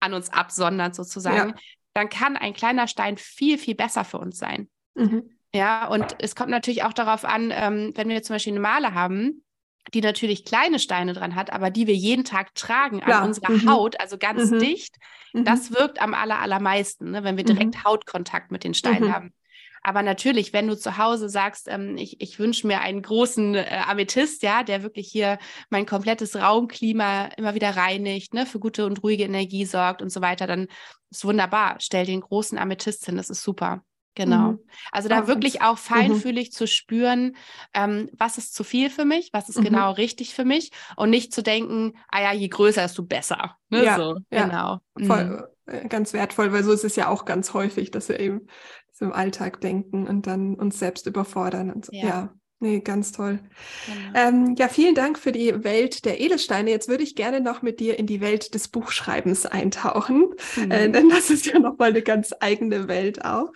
[0.00, 1.54] an uns absondert sozusagen, ja.
[1.94, 4.68] dann kann ein kleiner Stein viel, viel besser für uns sein.
[4.94, 5.30] Mhm.
[5.54, 8.92] Ja, und es kommt natürlich auch darauf an, ähm, wenn wir zum Beispiel eine Male
[8.92, 9.44] haben,
[9.92, 13.70] die natürlich kleine Steine dran hat, aber die wir jeden Tag tragen an unserer mhm.
[13.70, 14.58] Haut, also ganz mhm.
[14.58, 14.96] dicht,
[15.34, 15.44] mhm.
[15.44, 17.84] das wirkt am aller, allermeisten, ne, wenn wir direkt mhm.
[17.84, 19.12] Hautkontakt mit den Steinen mhm.
[19.12, 19.34] haben.
[19.86, 23.80] Aber natürlich, wenn du zu Hause sagst, ähm, ich, ich wünsche mir einen großen äh,
[23.86, 29.02] Amethyst, ja, der wirklich hier mein komplettes Raumklima immer wieder reinigt, ne, für gute und
[29.02, 30.68] ruhige Energie sorgt und so weiter, dann
[31.10, 31.76] ist wunderbar.
[31.80, 33.84] Stell den großen Amethyst hin, das ist super.
[34.14, 34.52] Genau.
[34.52, 34.60] Mhm.
[34.92, 35.78] Also da auch wirklich auch mhm.
[35.78, 36.52] feinfühlig mhm.
[36.52, 37.36] zu spüren,
[37.72, 39.64] ähm, was ist zu viel für mich, was ist mhm.
[39.64, 43.56] genau richtig für mich und nicht zu denken, ah ja, je größer, desto besser.
[43.70, 43.84] Ne?
[43.84, 44.46] Ja, so, ja.
[44.46, 44.80] genau.
[45.06, 45.72] Voll, mhm.
[45.72, 48.46] äh, ganz wertvoll, weil so ist es ja auch ganz häufig, dass wir eben
[48.92, 51.72] so im Alltag denken und dann uns selbst überfordern.
[51.72, 51.92] Und so.
[51.92, 52.04] ja.
[52.04, 52.34] ja.
[52.64, 53.40] Nee, ganz toll.
[53.84, 54.18] Genau.
[54.18, 56.70] Ähm, ja, vielen Dank für die Welt der Edelsteine.
[56.70, 60.70] Jetzt würde ich gerne noch mit dir in die Welt des Buchschreibens eintauchen, mhm.
[60.70, 63.52] äh, denn das ist ja nochmal eine ganz eigene Welt auch.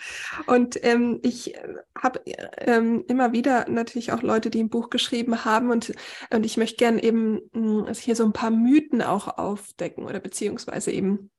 [0.47, 2.21] Und ähm, ich äh, habe
[2.59, 5.95] ähm, immer wieder natürlich auch Leute, die ein Buch geschrieben haben und,
[6.29, 10.21] und ich möchte gerne eben mh, hm, hier so ein paar Mythen auch aufdecken oder
[10.21, 11.31] beziehungsweise eben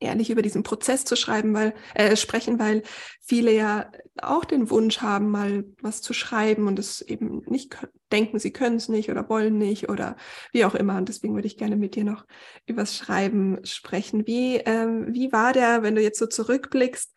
[0.00, 2.82] ehrlich über diesen Prozess zu schreiben, weil äh, sprechen, weil
[3.20, 3.90] viele ja
[4.20, 7.76] auch den Wunsch haben, mal was zu schreiben und es eben nicht
[8.12, 10.16] denken, sie können es nicht oder wollen nicht oder
[10.52, 10.96] wie auch immer.
[10.96, 12.26] Und deswegen würde ich gerne mit dir noch
[12.66, 14.26] übers Schreiben sprechen.
[14.26, 17.14] Wie ähm, wie war der, wenn du jetzt so zurückblickst?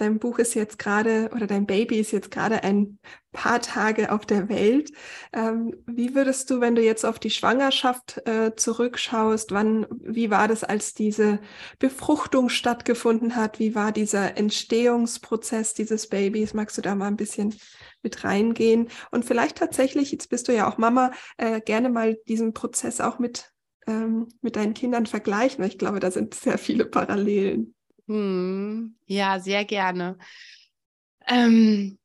[0.00, 2.98] dein Buch ist jetzt gerade oder dein Baby ist jetzt gerade ein
[3.32, 4.90] paar Tage auf der Welt.
[5.32, 10.48] Ähm, wie würdest du, wenn du jetzt auf die Schwangerschaft äh, zurückschaust, wann, wie war
[10.48, 11.40] das, als diese
[11.78, 13.58] Befruchtung stattgefunden hat?
[13.58, 16.54] Wie war dieser Entstehungsprozess dieses Babys?
[16.54, 17.54] Magst du da mal ein bisschen
[18.02, 18.88] mit reingehen?
[19.10, 23.18] Und vielleicht tatsächlich, jetzt bist du ja auch Mama, äh, gerne mal diesen Prozess auch
[23.18, 23.52] mit,
[23.86, 25.62] ähm, mit deinen Kindern vergleichen.
[25.64, 27.74] Ich glaube, da sind sehr viele Parallelen.
[28.08, 30.18] Hm, ja, sehr gerne.
[31.28, 31.99] Ähm,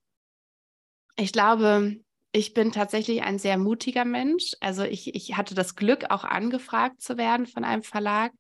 [1.16, 1.98] ich glaube,
[2.32, 4.52] ich bin tatsächlich ein sehr mutiger Mensch.
[4.60, 8.34] Also ich, ich hatte das Glück, auch angefragt zu werden von einem Verlag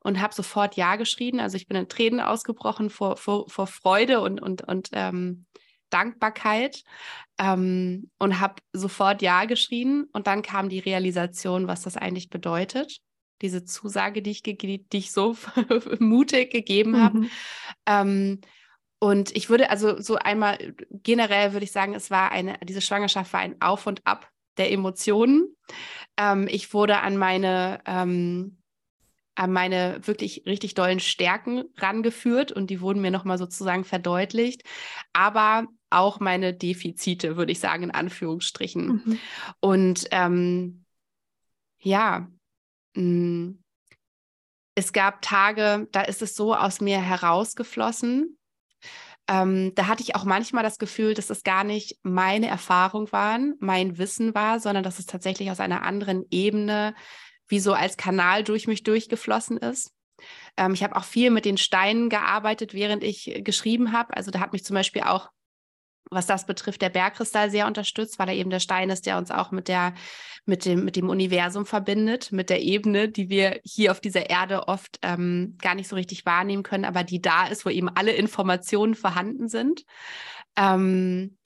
[0.00, 1.40] und habe sofort Ja geschrieben.
[1.40, 5.46] Also ich bin in Tränen ausgebrochen vor, vor, vor Freude und, und, und ähm,
[5.90, 6.84] Dankbarkeit
[7.38, 10.06] ähm, und habe sofort Ja geschrien.
[10.12, 13.00] Und dann kam die Realisation, was das eigentlich bedeutet
[13.42, 15.36] diese Zusage, die ich, die ich so
[15.98, 17.18] mutig gegeben habe.
[17.20, 17.30] Mhm.
[17.86, 18.40] Ähm,
[19.00, 23.32] und ich würde also so einmal generell würde ich sagen, es war eine, diese Schwangerschaft
[23.32, 25.56] war ein Auf und Ab der Emotionen.
[26.18, 28.58] Ähm, ich wurde an meine, ähm,
[29.34, 34.64] an meine wirklich richtig dollen Stärken rangeführt und die wurden mir nochmal sozusagen verdeutlicht.
[35.14, 38.86] Aber auch meine Defizite, würde ich sagen, in Anführungsstrichen.
[38.86, 39.18] Mhm.
[39.60, 40.84] Und ähm,
[41.78, 42.28] ja,
[42.94, 43.62] hm.
[44.76, 48.38] Es gab Tage, da ist es so aus mir herausgeflossen.
[49.28, 53.54] Ähm, da hatte ich auch manchmal das Gefühl, dass es gar nicht meine Erfahrung waren,
[53.60, 56.94] mein Wissen war, sondern dass es tatsächlich aus einer anderen Ebene
[57.46, 59.92] wie so als Kanal durch mich durchgeflossen ist.
[60.56, 64.16] Ähm, ich habe auch viel mit den Steinen gearbeitet, während ich geschrieben habe.
[64.16, 65.30] Also da hat mich zum Beispiel auch
[66.10, 69.30] was das betrifft, der Bergkristall sehr unterstützt, weil er eben der Stein ist, der uns
[69.30, 69.94] auch mit der,
[70.44, 74.68] mit dem, mit dem Universum verbindet, mit der Ebene, die wir hier auf dieser Erde
[74.68, 78.12] oft ähm, gar nicht so richtig wahrnehmen können, aber die da ist, wo eben alle
[78.12, 79.84] Informationen vorhanden sind.
[80.56, 81.38] Ähm,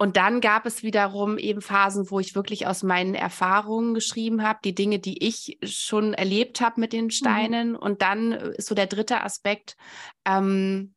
[0.00, 4.60] und dann gab es wiederum eben Phasen, wo ich wirklich aus meinen Erfahrungen geschrieben habe,
[4.64, 7.10] die Dinge, die ich schon erlebt habe mit den mhm.
[7.10, 7.70] Steinen.
[7.70, 7.76] Mhm.
[7.76, 9.76] Und dann ist so der dritte Aspekt,
[10.24, 10.94] ähm,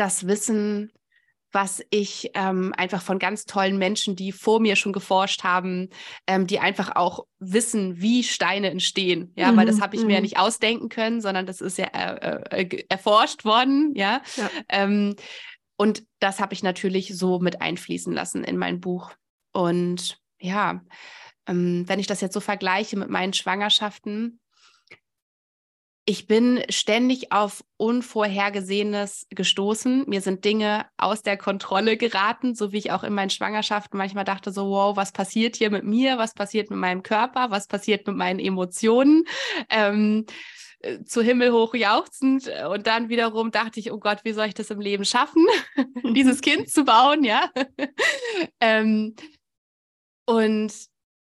[0.00, 0.90] das Wissen,
[1.52, 5.88] was ich ähm, einfach von ganz tollen Menschen, die vor mir schon geforscht haben,
[6.26, 9.32] ähm, die einfach auch wissen, wie Steine entstehen.
[9.36, 10.24] Ja, mhm, weil das mhm, habe ich mir ja mhm.
[10.24, 13.92] nicht ausdenken können, sondern das ist ja äh, äh, erforscht worden.
[13.94, 14.50] Ja, ja.
[14.68, 15.16] Ähm,
[15.76, 19.12] und das habe ich natürlich so mit einfließen lassen in mein Buch.
[19.52, 20.82] Und ja,
[21.46, 24.39] ähm, wenn ich das jetzt so vergleiche mit meinen Schwangerschaften,
[26.10, 30.06] ich bin ständig auf Unvorhergesehenes gestoßen.
[30.08, 34.24] Mir sind Dinge aus der Kontrolle geraten, so wie ich auch in meinen Schwangerschaften manchmal
[34.24, 36.18] dachte, so, wow, was passiert hier mit mir?
[36.18, 37.52] Was passiert mit meinem Körper?
[37.52, 39.22] Was passiert mit meinen Emotionen?
[39.68, 40.26] Ähm,
[40.80, 44.54] äh, zu Himmel hoch jauchzend und dann wiederum dachte ich, oh Gott, wie soll ich
[44.54, 45.46] das im Leben schaffen,
[46.16, 47.48] dieses Kind zu bauen, ja.
[48.60, 49.14] ähm,
[50.26, 50.72] und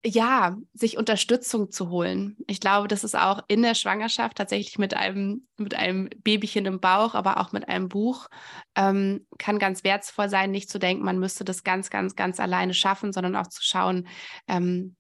[0.08, 2.38] ja, sich Unterstützung zu holen.
[2.48, 6.80] Ich glaube, das ist auch in der Schwangerschaft tatsächlich mit einem, mit einem Babychen im
[6.80, 8.28] Bauch, aber auch mit einem Buch,
[8.76, 12.74] ähm, kann ganz wertvoll sein, nicht zu denken, man müsste das ganz, ganz, ganz alleine
[12.74, 14.08] schaffen, sondern auch zu schauen,
[14.48, 14.96] ähm,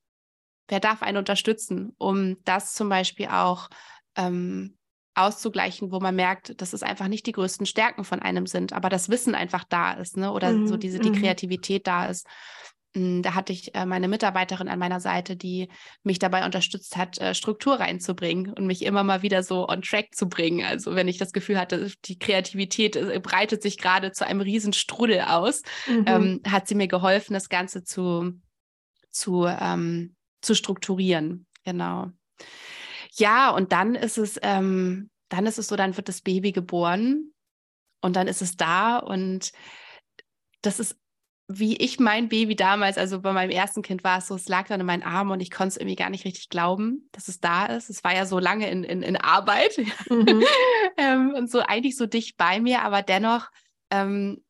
[0.67, 3.69] wer darf einen unterstützen, um das zum Beispiel auch
[4.17, 4.77] ähm,
[5.15, 8.89] auszugleichen, wo man merkt, dass es einfach nicht die größten Stärken von einem sind, aber
[8.89, 10.31] das Wissen einfach da ist, ne?
[10.31, 10.67] Oder mhm.
[10.67, 11.21] so diese, die mhm.
[11.21, 12.27] Kreativität da ist.
[12.93, 15.69] Hm, da hatte ich äh, meine Mitarbeiterin an meiner Seite, die
[16.03, 20.15] mich dabei unterstützt hat, äh, Struktur reinzubringen und mich immer mal wieder so on track
[20.15, 20.65] zu bringen.
[20.65, 24.73] Also wenn ich das Gefühl hatte, die Kreativität äh, breitet sich gerade zu einem riesen
[24.73, 26.05] Strudel aus, mhm.
[26.07, 28.33] ähm, hat sie mir geholfen, das Ganze zu,
[29.09, 31.45] zu, ähm, zu strukturieren.
[31.65, 32.07] Genau.
[33.13, 37.33] Ja, und dann ist es, ähm, dann ist es so, dann wird das Baby geboren
[38.01, 39.51] und dann ist es da und
[40.61, 40.97] das ist
[41.49, 44.67] wie ich mein Baby damals, also bei meinem ersten Kind war es so, es lag
[44.67, 47.39] dann in meinen Armen und ich konnte es irgendwie gar nicht richtig glauben, dass es
[47.39, 47.89] da ist.
[47.89, 49.77] Es war ja so lange in, in, in Arbeit
[50.09, 50.43] mhm.
[50.97, 53.49] ähm, und so eigentlich so dicht bei mir, aber dennoch
[53.91, 54.43] ähm,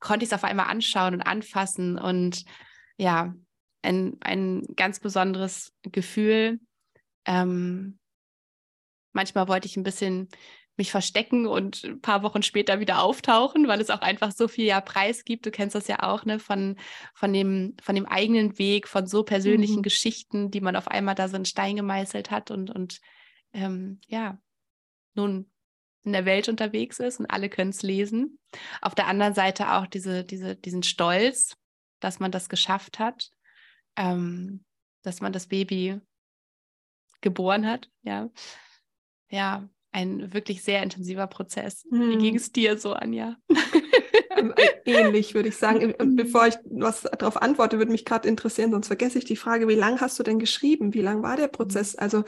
[0.00, 2.44] konnte ich es auf einmal anschauen und anfassen und
[2.96, 3.34] ja,
[3.82, 6.60] ein, ein ganz besonderes Gefühl.
[7.26, 7.98] Ähm,
[9.12, 10.28] manchmal wollte ich ein bisschen
[10.76, 14.64] mich verstecken und ein paar Wochen später wieder auftauchen, weil es auch einfach so viel
[14.64, 15.44] ja Preis gibt.
[15.44, 16.76] Du kennst das ja auch, ne, von,
[17.14, 19.82] von, dem, von dem eigenen Weg, von so persönlichen mhm.
[19.82, 23.00] Geschichten, die man auf einmal da so in Stein gemeißelt hat und, und
[23.52, 24.38] ähm, ja,
[25.14, 25.50] nun
[26.04, 28.38] in der Welt unterwegs ist und alle können es lesen.
[28.80, 31.56] Auf der anderen Seite auch diese, diese, diesen Stolz,
[32.00, 33.30] dass man das geschafft hat,
[33.96, 34.64] ähm,
[35.02, 36.00] dass man das Baby
[37.20, 38.30] geboren hat, ja.
[39.28, 41.84] Ja, ein wirklich sehr intensiver Prozess.
[41.90, 42.10] Hm.
[42.10, 43.36] Wie ging es dir so, Anja?
[44.34, 45.90] Ähm, äh, ähnlich, würde ich sagen.
[45.90, 49.68] Äh, bevor ich was darauf antworte, würde mich gerade interessieren, sonst vergesse ich die Frage,
[49.68, 50.94] wie lange hast du denn geschrieben?
[50.94, 51.94] Wie lang war der Prozess?
[51.94, 52.24] Also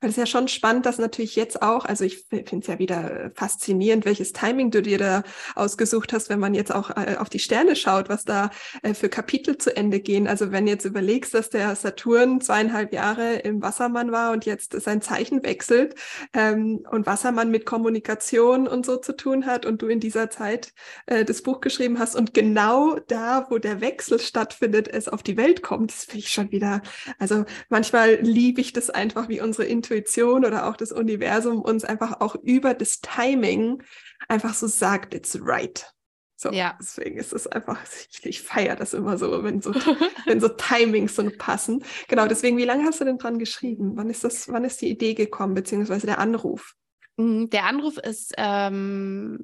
[0.00, 2.78] weil es ist ja schon spannend, dass natürlich jetzt auch, also ich finde es ja
[2.78, 5.22] wieder faszinierend, welches Timing du dir da
[5.54, 8.50] ausgesucht hast, wenn man jetzt auch äh, auf die Sterne schaut, was da
[8.82, 10.26] äh, für Kapitel zu Ende gehen.
[10.26, 15.02] Also wenn jetzt überlegst, dass der Saturn zweieinhalb Jahre im Wassermann war und jetzt sein
[15.02, 15.94] Zeichen wechselt
[16.32, 20.72] ähm, und Wassermann mit Kommunikation und so zu tun hat und du in dieser Zeit
[21.06, 25.36] äh, das Buch geschrieben hast und genau da, wo der Wechsel stattfindet, es auf die
[25.36, 26.82] Welt kommt, das finde ich schon wieder,
[27.18, 32.20] also manchmal liebe ich das einfach, wie unsere Intuition oder auch das Universum uns einfach
[32.20, 33.82] auch über das Timing
[34.28, 35.90] einfach so sagt, it's right.
[36.36, 36.76] So, ja.
[36.80, 37.78] deswegen ist es einfach,
[38.10, 39.72] ich, ich feiere das immer so, wenn so,
[40.26, 41.84] wenn so Timings so passen.
[42.08, 43.92] Genau, deswegen, wie lange hast du denn dran geschrieben?
[43.96, 46.74] Wann ist das, wann ist die Idee gekommen, beziehungsweise der Anruf?
[47.16, 49.38] Mm, der Anruf ist ähm,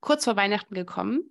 [0.00, 1.30] kurz vor Weihnachten gekommen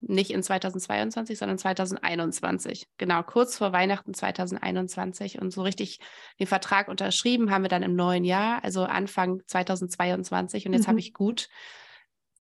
[0.00, 2.86] nicht in 2022, sondern 2021.
[2.98, 5.98] Genau, kurz vor Weihnachten 2021 und so richtig
[6.38, 10.66] den Vertrag unterschrieben haben wir dann im neuen Jahr, also Anfang 2022.
[10.66, 10.88] Und jetzt mhm.
[10.88, 11.48] habe ich gut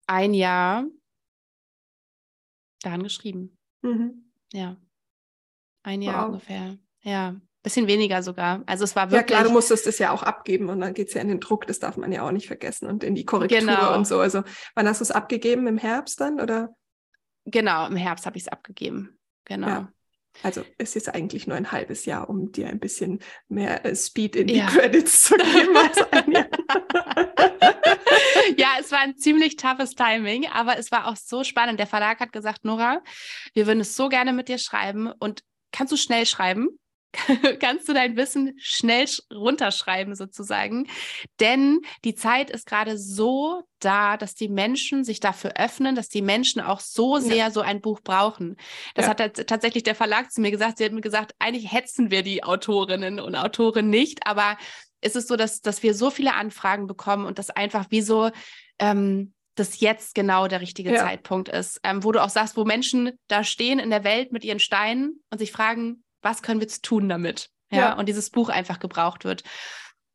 [0.06, 0.84] ein Jahr
[2.82, 3.58] daran geschrieben.
[3.82, 4.30] Mhm.
[4.52, 4.76] Ja.
[5.82, 6.26] Ein Jahr wow.
[6.26, 6.78] ungefähr.
[7.02, 7.36] Ja.
[7.62, 8.62] Bisschen weniger sogar.
[8.64, 9.30] Also es war wirklich.
[9.30, 11.40] Ja klar, du musstest es ja auch abgeben und dann geht es ja in den
[11.40, 13.94] Druck, das darf man ja auch nicht vergessen und in die Korrektur genau.
[13.94, 14.18] und so.
[14.18, 14.42] Also
[14.74, 15.66] wann hast du es abgegeben?
[15.66, 16.74] Im Herbst dann oder?
[17.50, 19.18] Genau, im Herbst habe ich es abgegeben.
[19.44, 19.68] Genau.
[19.68, 19.92] Ja.
[20.42, 24.36] Also es ist eigentlich nur ein halbes Jahr, um dir ein bisschen mehr äh, Speed
[24.36, 24.66] in die ja.
[24.66, 25.74] Credits zu geben
[28.56, 31.78] ja, es war ein ziemlich toughes Timing, aber es war auch so spannend.
[31.78, 33.02] Der Verlag hat gesagt, Nora,
[33.54, 35.42] wir würden es so gerne mit dir schreiben und
[35.72, 36.68] kannst du schnell schreiben?
[37.60, 40.88] kannst du dein Wissen schnell runterschreiben sozusagen.
[41.40, 46.22] Denn die Zeit ist gerade so da, dass die Menschen sich dafür öffnen, dass die
[46.22, 47.50] Menschen auch so sehr ja.
[47.50, 48.56] so ein Buch brauchen.
[48.94, 49.10] Das ja.
[49.10, 50.78] hat tatsächlich der Verlag zu mir gesagt.
[50.78, 54.56] Sie hat mir gesagt, eigentlich hetzen wir die Autorinnen und Autoren nicht, aber
[55.00, 58.30] ist es so, dass, dass wir so viele Anfragen bekommen und das einfach wie so
[58.78, 61.00] ähm, das jetzt genau der richtige ja.
[61.00, 64.44] Zeitpunkt ist, ähm, wo du auch sagst, wo Menschen da stehen in der Welt mit
[64.44, 67.50] ihren Steinen und sich fragen, was können wir jetzt tun damit?
[67.70, 67.92] Ja, ja.
[67.94, 69.44] und dieses Buch einfach gebraucht wird.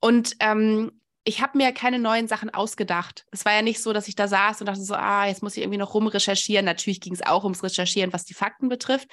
[0.01, 3.25] Und ähm, ich habe mir keine neuen Sachen ausgedacht.
[3.31, 5.57] Es war ja nicht so, dass ich da saß und dachte so, ah, jetzt muss
[5.57, 6.65] ich irgendwie noch rumrecherchieren.
[6.65, 9.09] Natürlich ging es auch ums Recherchieren, was die Fakten betrifft.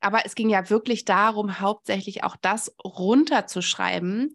[0.00, 4.34] Aber es ging ja wirklich darum, hauptsächlich auch das runterzuschreiben,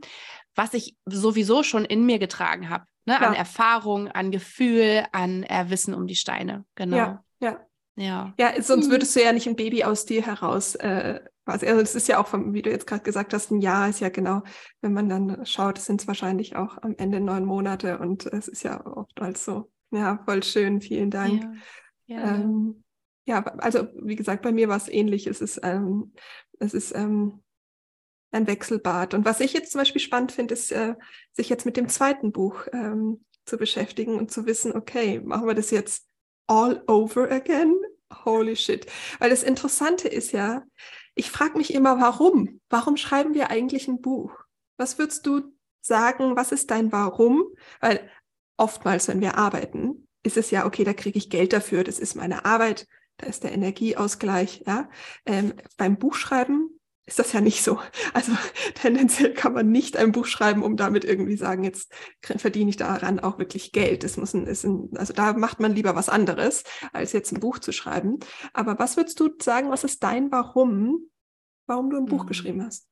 [0.55, 2.85] was ich sowieso schon in mir getragen habe.
[3.05, 3.19] Ne?
[3.19, 6.65] An Erfahrung, an Gefühl, an äh, Wissen um die Steine.
[6.75, 6.97] Genau.
[6.97, 7.65] Ja, ja.
[7.95, 8.33] Ja.
[8.39, 8.91] ja, sonst hm.
[8.91, 11.19] würdest du ja nicht ein Baby aus dir heraus äh,
[11.49, 11.65] quasi.
[11.67, 13.99] Also es ist ja auch, vom, wie du jetzt gerade gesagt hast, ein Jahr ist
[13.99, 14.43] ja genau,
[14.81, 18.63] wenn man dann schaut, sind es wahrscheinlich auch am Ende neun Monate und es ist
[18.63, 21.43] ja oft als so, ja, voll schön, vielen Dank.
[22.05, 22.35] Ja, ja.
[22.35, 22.83] Ähm,
[23.25, 25.25] ja also wie gesagt, bei mir war es ähnlich.
[25.25, 26.13] Es ist, ähm,
[26.59, 27.41] es ist ähm,
[28.31, 29.15] ein Wechselbad.
[29.15, 30.93] Und was ich jetzt zum Beispiel spannend finde, ist, äh,
[31.33, 35.55] sich jetzt mit dem zweiten Buch ähm, zu beschäftigen und zu wissen, okay, machen wir
[35.55, 36.07] das jetzt
[36.45, 37.75] all over again?
[38.25, 38.85] Holy shit.
[39.17, 40.63] Weil das Interessante ist ja,
[41.19, 42.61] ich frage mich immer, warum?
[42.69, 44.31] Warum schreiben wir eigentlich ein Buch?
[44.77, 45.41] Was würdest du
[45.81, 47.43] sagen, was ist dein Warum?
[47.81, 48.09] Weil
[48.55, 52.15] oftmals, wenn wir arbeiten, ist es ja, okay, da kriege ich Geld dafür, das ist
[52.15, 54.63] meine Arbeit, da ist der Energieausgleich.
[54.65, 54.89] Ja?
[55.25, 56.78] Ähm, beim Buchschreiben
[57.09, 57.79] ist das ja nicht so.
[58.13, 58.31] Also
[58.75, 61.91] tendenziell kann man nicht ein Buch schreiben, um damit irgendwie sagen, jetzt
[62.21, 64.03] verdiene ich daran auch wirklich Geld.
[64.03, 67.39] Das muss ein, ist ein, also da macht man lieber was anderes, als jetzt ein
[67.39, 68.19] Buch zu schreiben.
[68.53, 71.09] Aber was würdest du sagen, was ist dein Warum,
[71.65, 72.27] warum du ein Buch mhm.
[72.27, 72.87] geschrieben hast?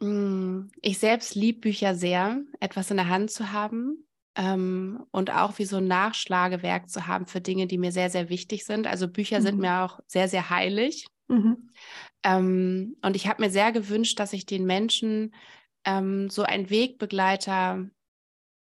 [0.00, 5.58] Mm, ich selbst liebe Bücher sehr, etwas in der Hand zu haben ähm, und auch
[5.58, 8.86] wie so ein Nachschlagewerk zu haben für Dinge, die mir sehr, sehr wichtig sind.
[8.86, 9.44] Also Bücher mhm.
[9.44, 11.06] sind mir auch sehr, sehr heilig.
[11.28, 11.70] Mhm.
[12.22, 15.34] Ähm, und ich habe mir sehr gewünscht, dass ich den Menschen
[15.84, 17.86] ähm, so einen Wegbegleiter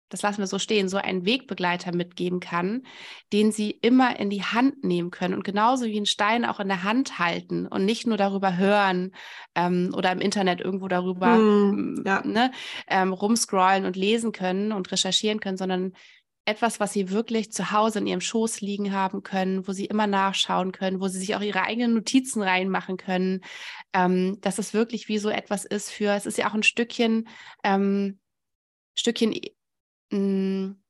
[0.08, 2.86] das lassen wir so stehen, so einen Wegbegleiter mitgeben kann,
[3.32, 6.68] den sie immer in die Hand nehmen können und genauso wie einen Stein auch in
[6.68, 9.12] der Hand halten und nicht nur darüber hören
[9.54, 12.24] ähm, oder im Internet irgendwo darüber mm, ja.
[12.24, 12.52] ne,
[12.86, 15.92] ähm, rumscrollen und lesen können und recherchieren können, sondern
[16.46, 20.06] etwas, was sie wirklich zu Hause in ihrem Schoß liegen haben können, wo sie immer
[20.06, 23.42] nachschauen können, wo sie sich auch ihre eigenen Notizen reinmachen können,
[23.92, 27.28] ähm, dass es wirklich wie so etwas ist für, es ist ja auch ein Stückchen,
[27.64, 28.20] ähm,
[28.94, 29.34] Stückchen
[30.12, 30.80] hm,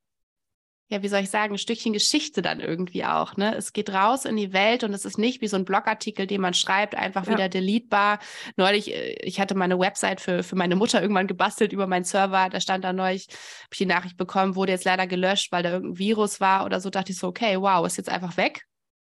[0.88, 3.36] ja, wie soll ich sagen, ein Stückchen Geschichte dann irgendwie auch.
[3.36, 3.54] Ne?
[3.56, 6.40] Es geht raus in die Welt und es ist nicht wie so ein Blogartikel, den
[6.40, 7.32] man schreibt, einfach ja.
[7.32, 8.20] wieder deletebar.
[8.56, 12.48] Neulich, äh, ich hatte meine Website für, für meine Mutter irgendwann gebastelt über meinen Server.
[12.50, 15.70] Da stand da neulich, habe ich die Nachricht bekommen, wurde jetzt leider gelöscht, weil da
[15.70, 16.88] irgendein Virus war oder so.
[16.90, 18.66] Dachte ich so, okay, wow, ist jetzt einfach weg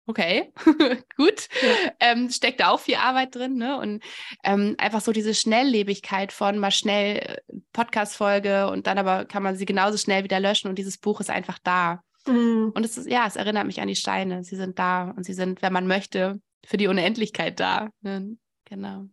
[0.07, 0.51] okay,
[1.17, 1.91] gut, ja.
[1.99, 3.77] ähm, steckt da auch viel Arbeit drin, ne?
[3.77, 4.03] Und
[4.43, 7.37] ähm, einfach so diese Schnelllebigkeit von mal schnell äh,
[7.73, 11.29] Podcast-Folge und dann aber kann man sie genauso schnell wieder löschen und dieses Buch ist
[11.29, 12.01] einfach da.
[12.25, 12.71] Mhm.
[12.73, 14.43] Und es ist, ja, es erinnert mich an die Steine.
[14.43, 17.89] Sie sind da und sie sind, wenn man möchte, für die Unendlichkeit da.
[18.01, 18.37] Ne?
[18.65, 19.05] Genau.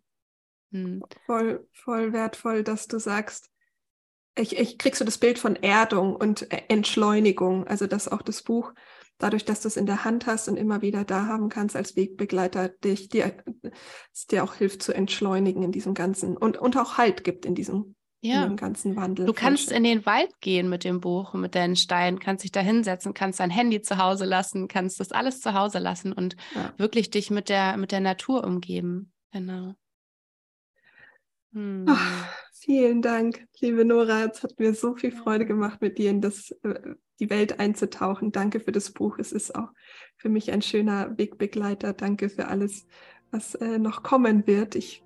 [0.71, 1.03] Mhm.
[1.27, 3.51] Voll, voll wertvoll, dass du sagst,
[4.37, 8.43] ich, ich kriegst du das Bild von Erdung und äh, Entschleunigung, also dass auch das
[8.43, 8.73] Buch
[9.19, 11.97] dadurch, dass du es in der Hand hast und immer wieder da haben kannst als
[11.97, 13.33] Wegbegleiter, dich, dir,
[14.13, 17.55] es dir auch hilft zu entschleunigen in diesem ganzen und, und auch Halt gibt in
[17.55, 17.95] diesem
[18.25, 18.45] ja.
[18.45, 19.27] in ganzen Wandel.
[19.27, 22.61] Du kannst in den Wald gehen mit dem Buch, mit deinen Steinen, kannst dich da
[22.61, 26.73] hinsetzen, kannst dein Handy zu Hause lassen, kannst das alles zu Hause lassen und ja.
[26.79, 29.13] wirklich dich mit der, mit der Natur umgeben.
[29.33, 29.75] Genau.
[31.55, 31.85] Hm.
[31.89, 34.25] Ach, vielen Dank, liebe Nora.
[34.25, 38.33] Es hat mir so viel Freude gemacht, mit dir in das, äh, die Welt einzutauchen.
[38.33, 39.19] Danke für das Buch.
[39.19, 39.69] Es ist auch
[40.17, 41.93] für mich ein schöner Wegbegleiter.
[41.93, 42.87] Danke für alles,
[43.31, 44.75] was äh, noch kommen wird.
[44.75, 45.05] Ich,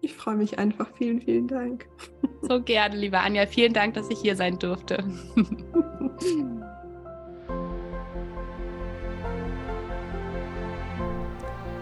[0.00, 0.88] ich freue mich einfach.
[0.96, 1.86] Vielen, vielen Dank.
[2.40, 3.46] So gerne, liebe Anja.
[3.46, 5.04] Vielen Dank, dass ich hier sein durfte.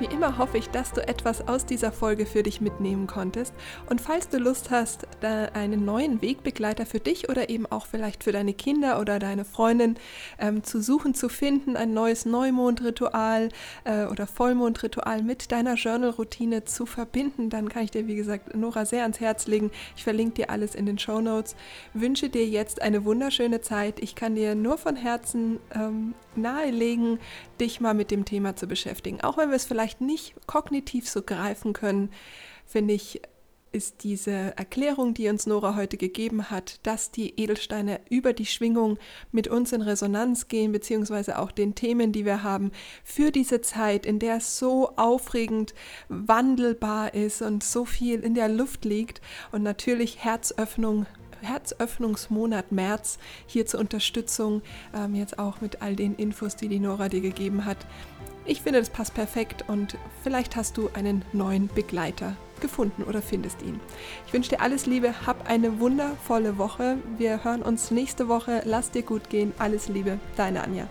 [0.01, 3.53] Wie immer hoffe ich, dass du etwas aus dieser Folge für dich mitnehmen konntest.
[3.91, 8.33] Und falls du Lust hast, einen neuen Wegbegleiter für dich oder eben auch vielleicht für
[8.33, 9.97] deine Kinder oder deine Freundin
[10.39, 13.51] ähm, zu suchen, zu finden, ein neues Neumondritual
[13.85, 18.87] äh, oder Vollmondritual mit deiner Journal-Routine zu verbinden, dann kann ich dir, wie gesagt, Nora
[18.87, 19.71] sehr ans Herz legen.
[19.97, 21.57] Ich verlinke dir alles in den Show Notes.
[21.93, 24.01] Wünsche dir jetzt eine wunderschöne Zeit.
[24.01, 27.19] Ich kann dir nur von Herzen ähm, nahelegen,
[27.61, 29.21] dich mal mit dem Thema zu beschäftigen.
[29.21, 32.11] Auch wenn wir es vielleicht nicht kognitiv so greifen können,
[32.67, 33.21] finde ich,
[33.73, 38.99] ist diese Erklärung, die uns Nora heute gegeben hat, dass die Edelsteine über die Schwingung
[39.31, 42.73] mit uns in Resonanz gehen, beziehungsweise auch den Themen, die wir haben,
[43.05, 45.75] für diese Zeit, in der es so aufregend
[46.09, 49.21] wandelbar ist und so viel in der Luft liegt
[49.53, 51.07] und natürlich Herzöffnung
[51.43, 54.63] Herzöffnungsmonat März hier zur Unterstützung,
[54.95, 57.79] ähm, jetzt auch mit all den Infos, die die Nora dir gegeben hat.
[58.45, 63.63] Ich finde, das passt perfekt und vielleicht hast du einen neuen Begleiter gefunden oder findest
[63.63, 63.81] ihn.
[64.27, 66.99] Ich wünsche dir alles Liebe, hab eine wundervolle Woche.
[67.17, 68.63] Wir hören uns nächste Woche.
[68.65, 69.53] Lass dir gut gehen.
[69.59, 70.89] Alles Liebe, deine Anja.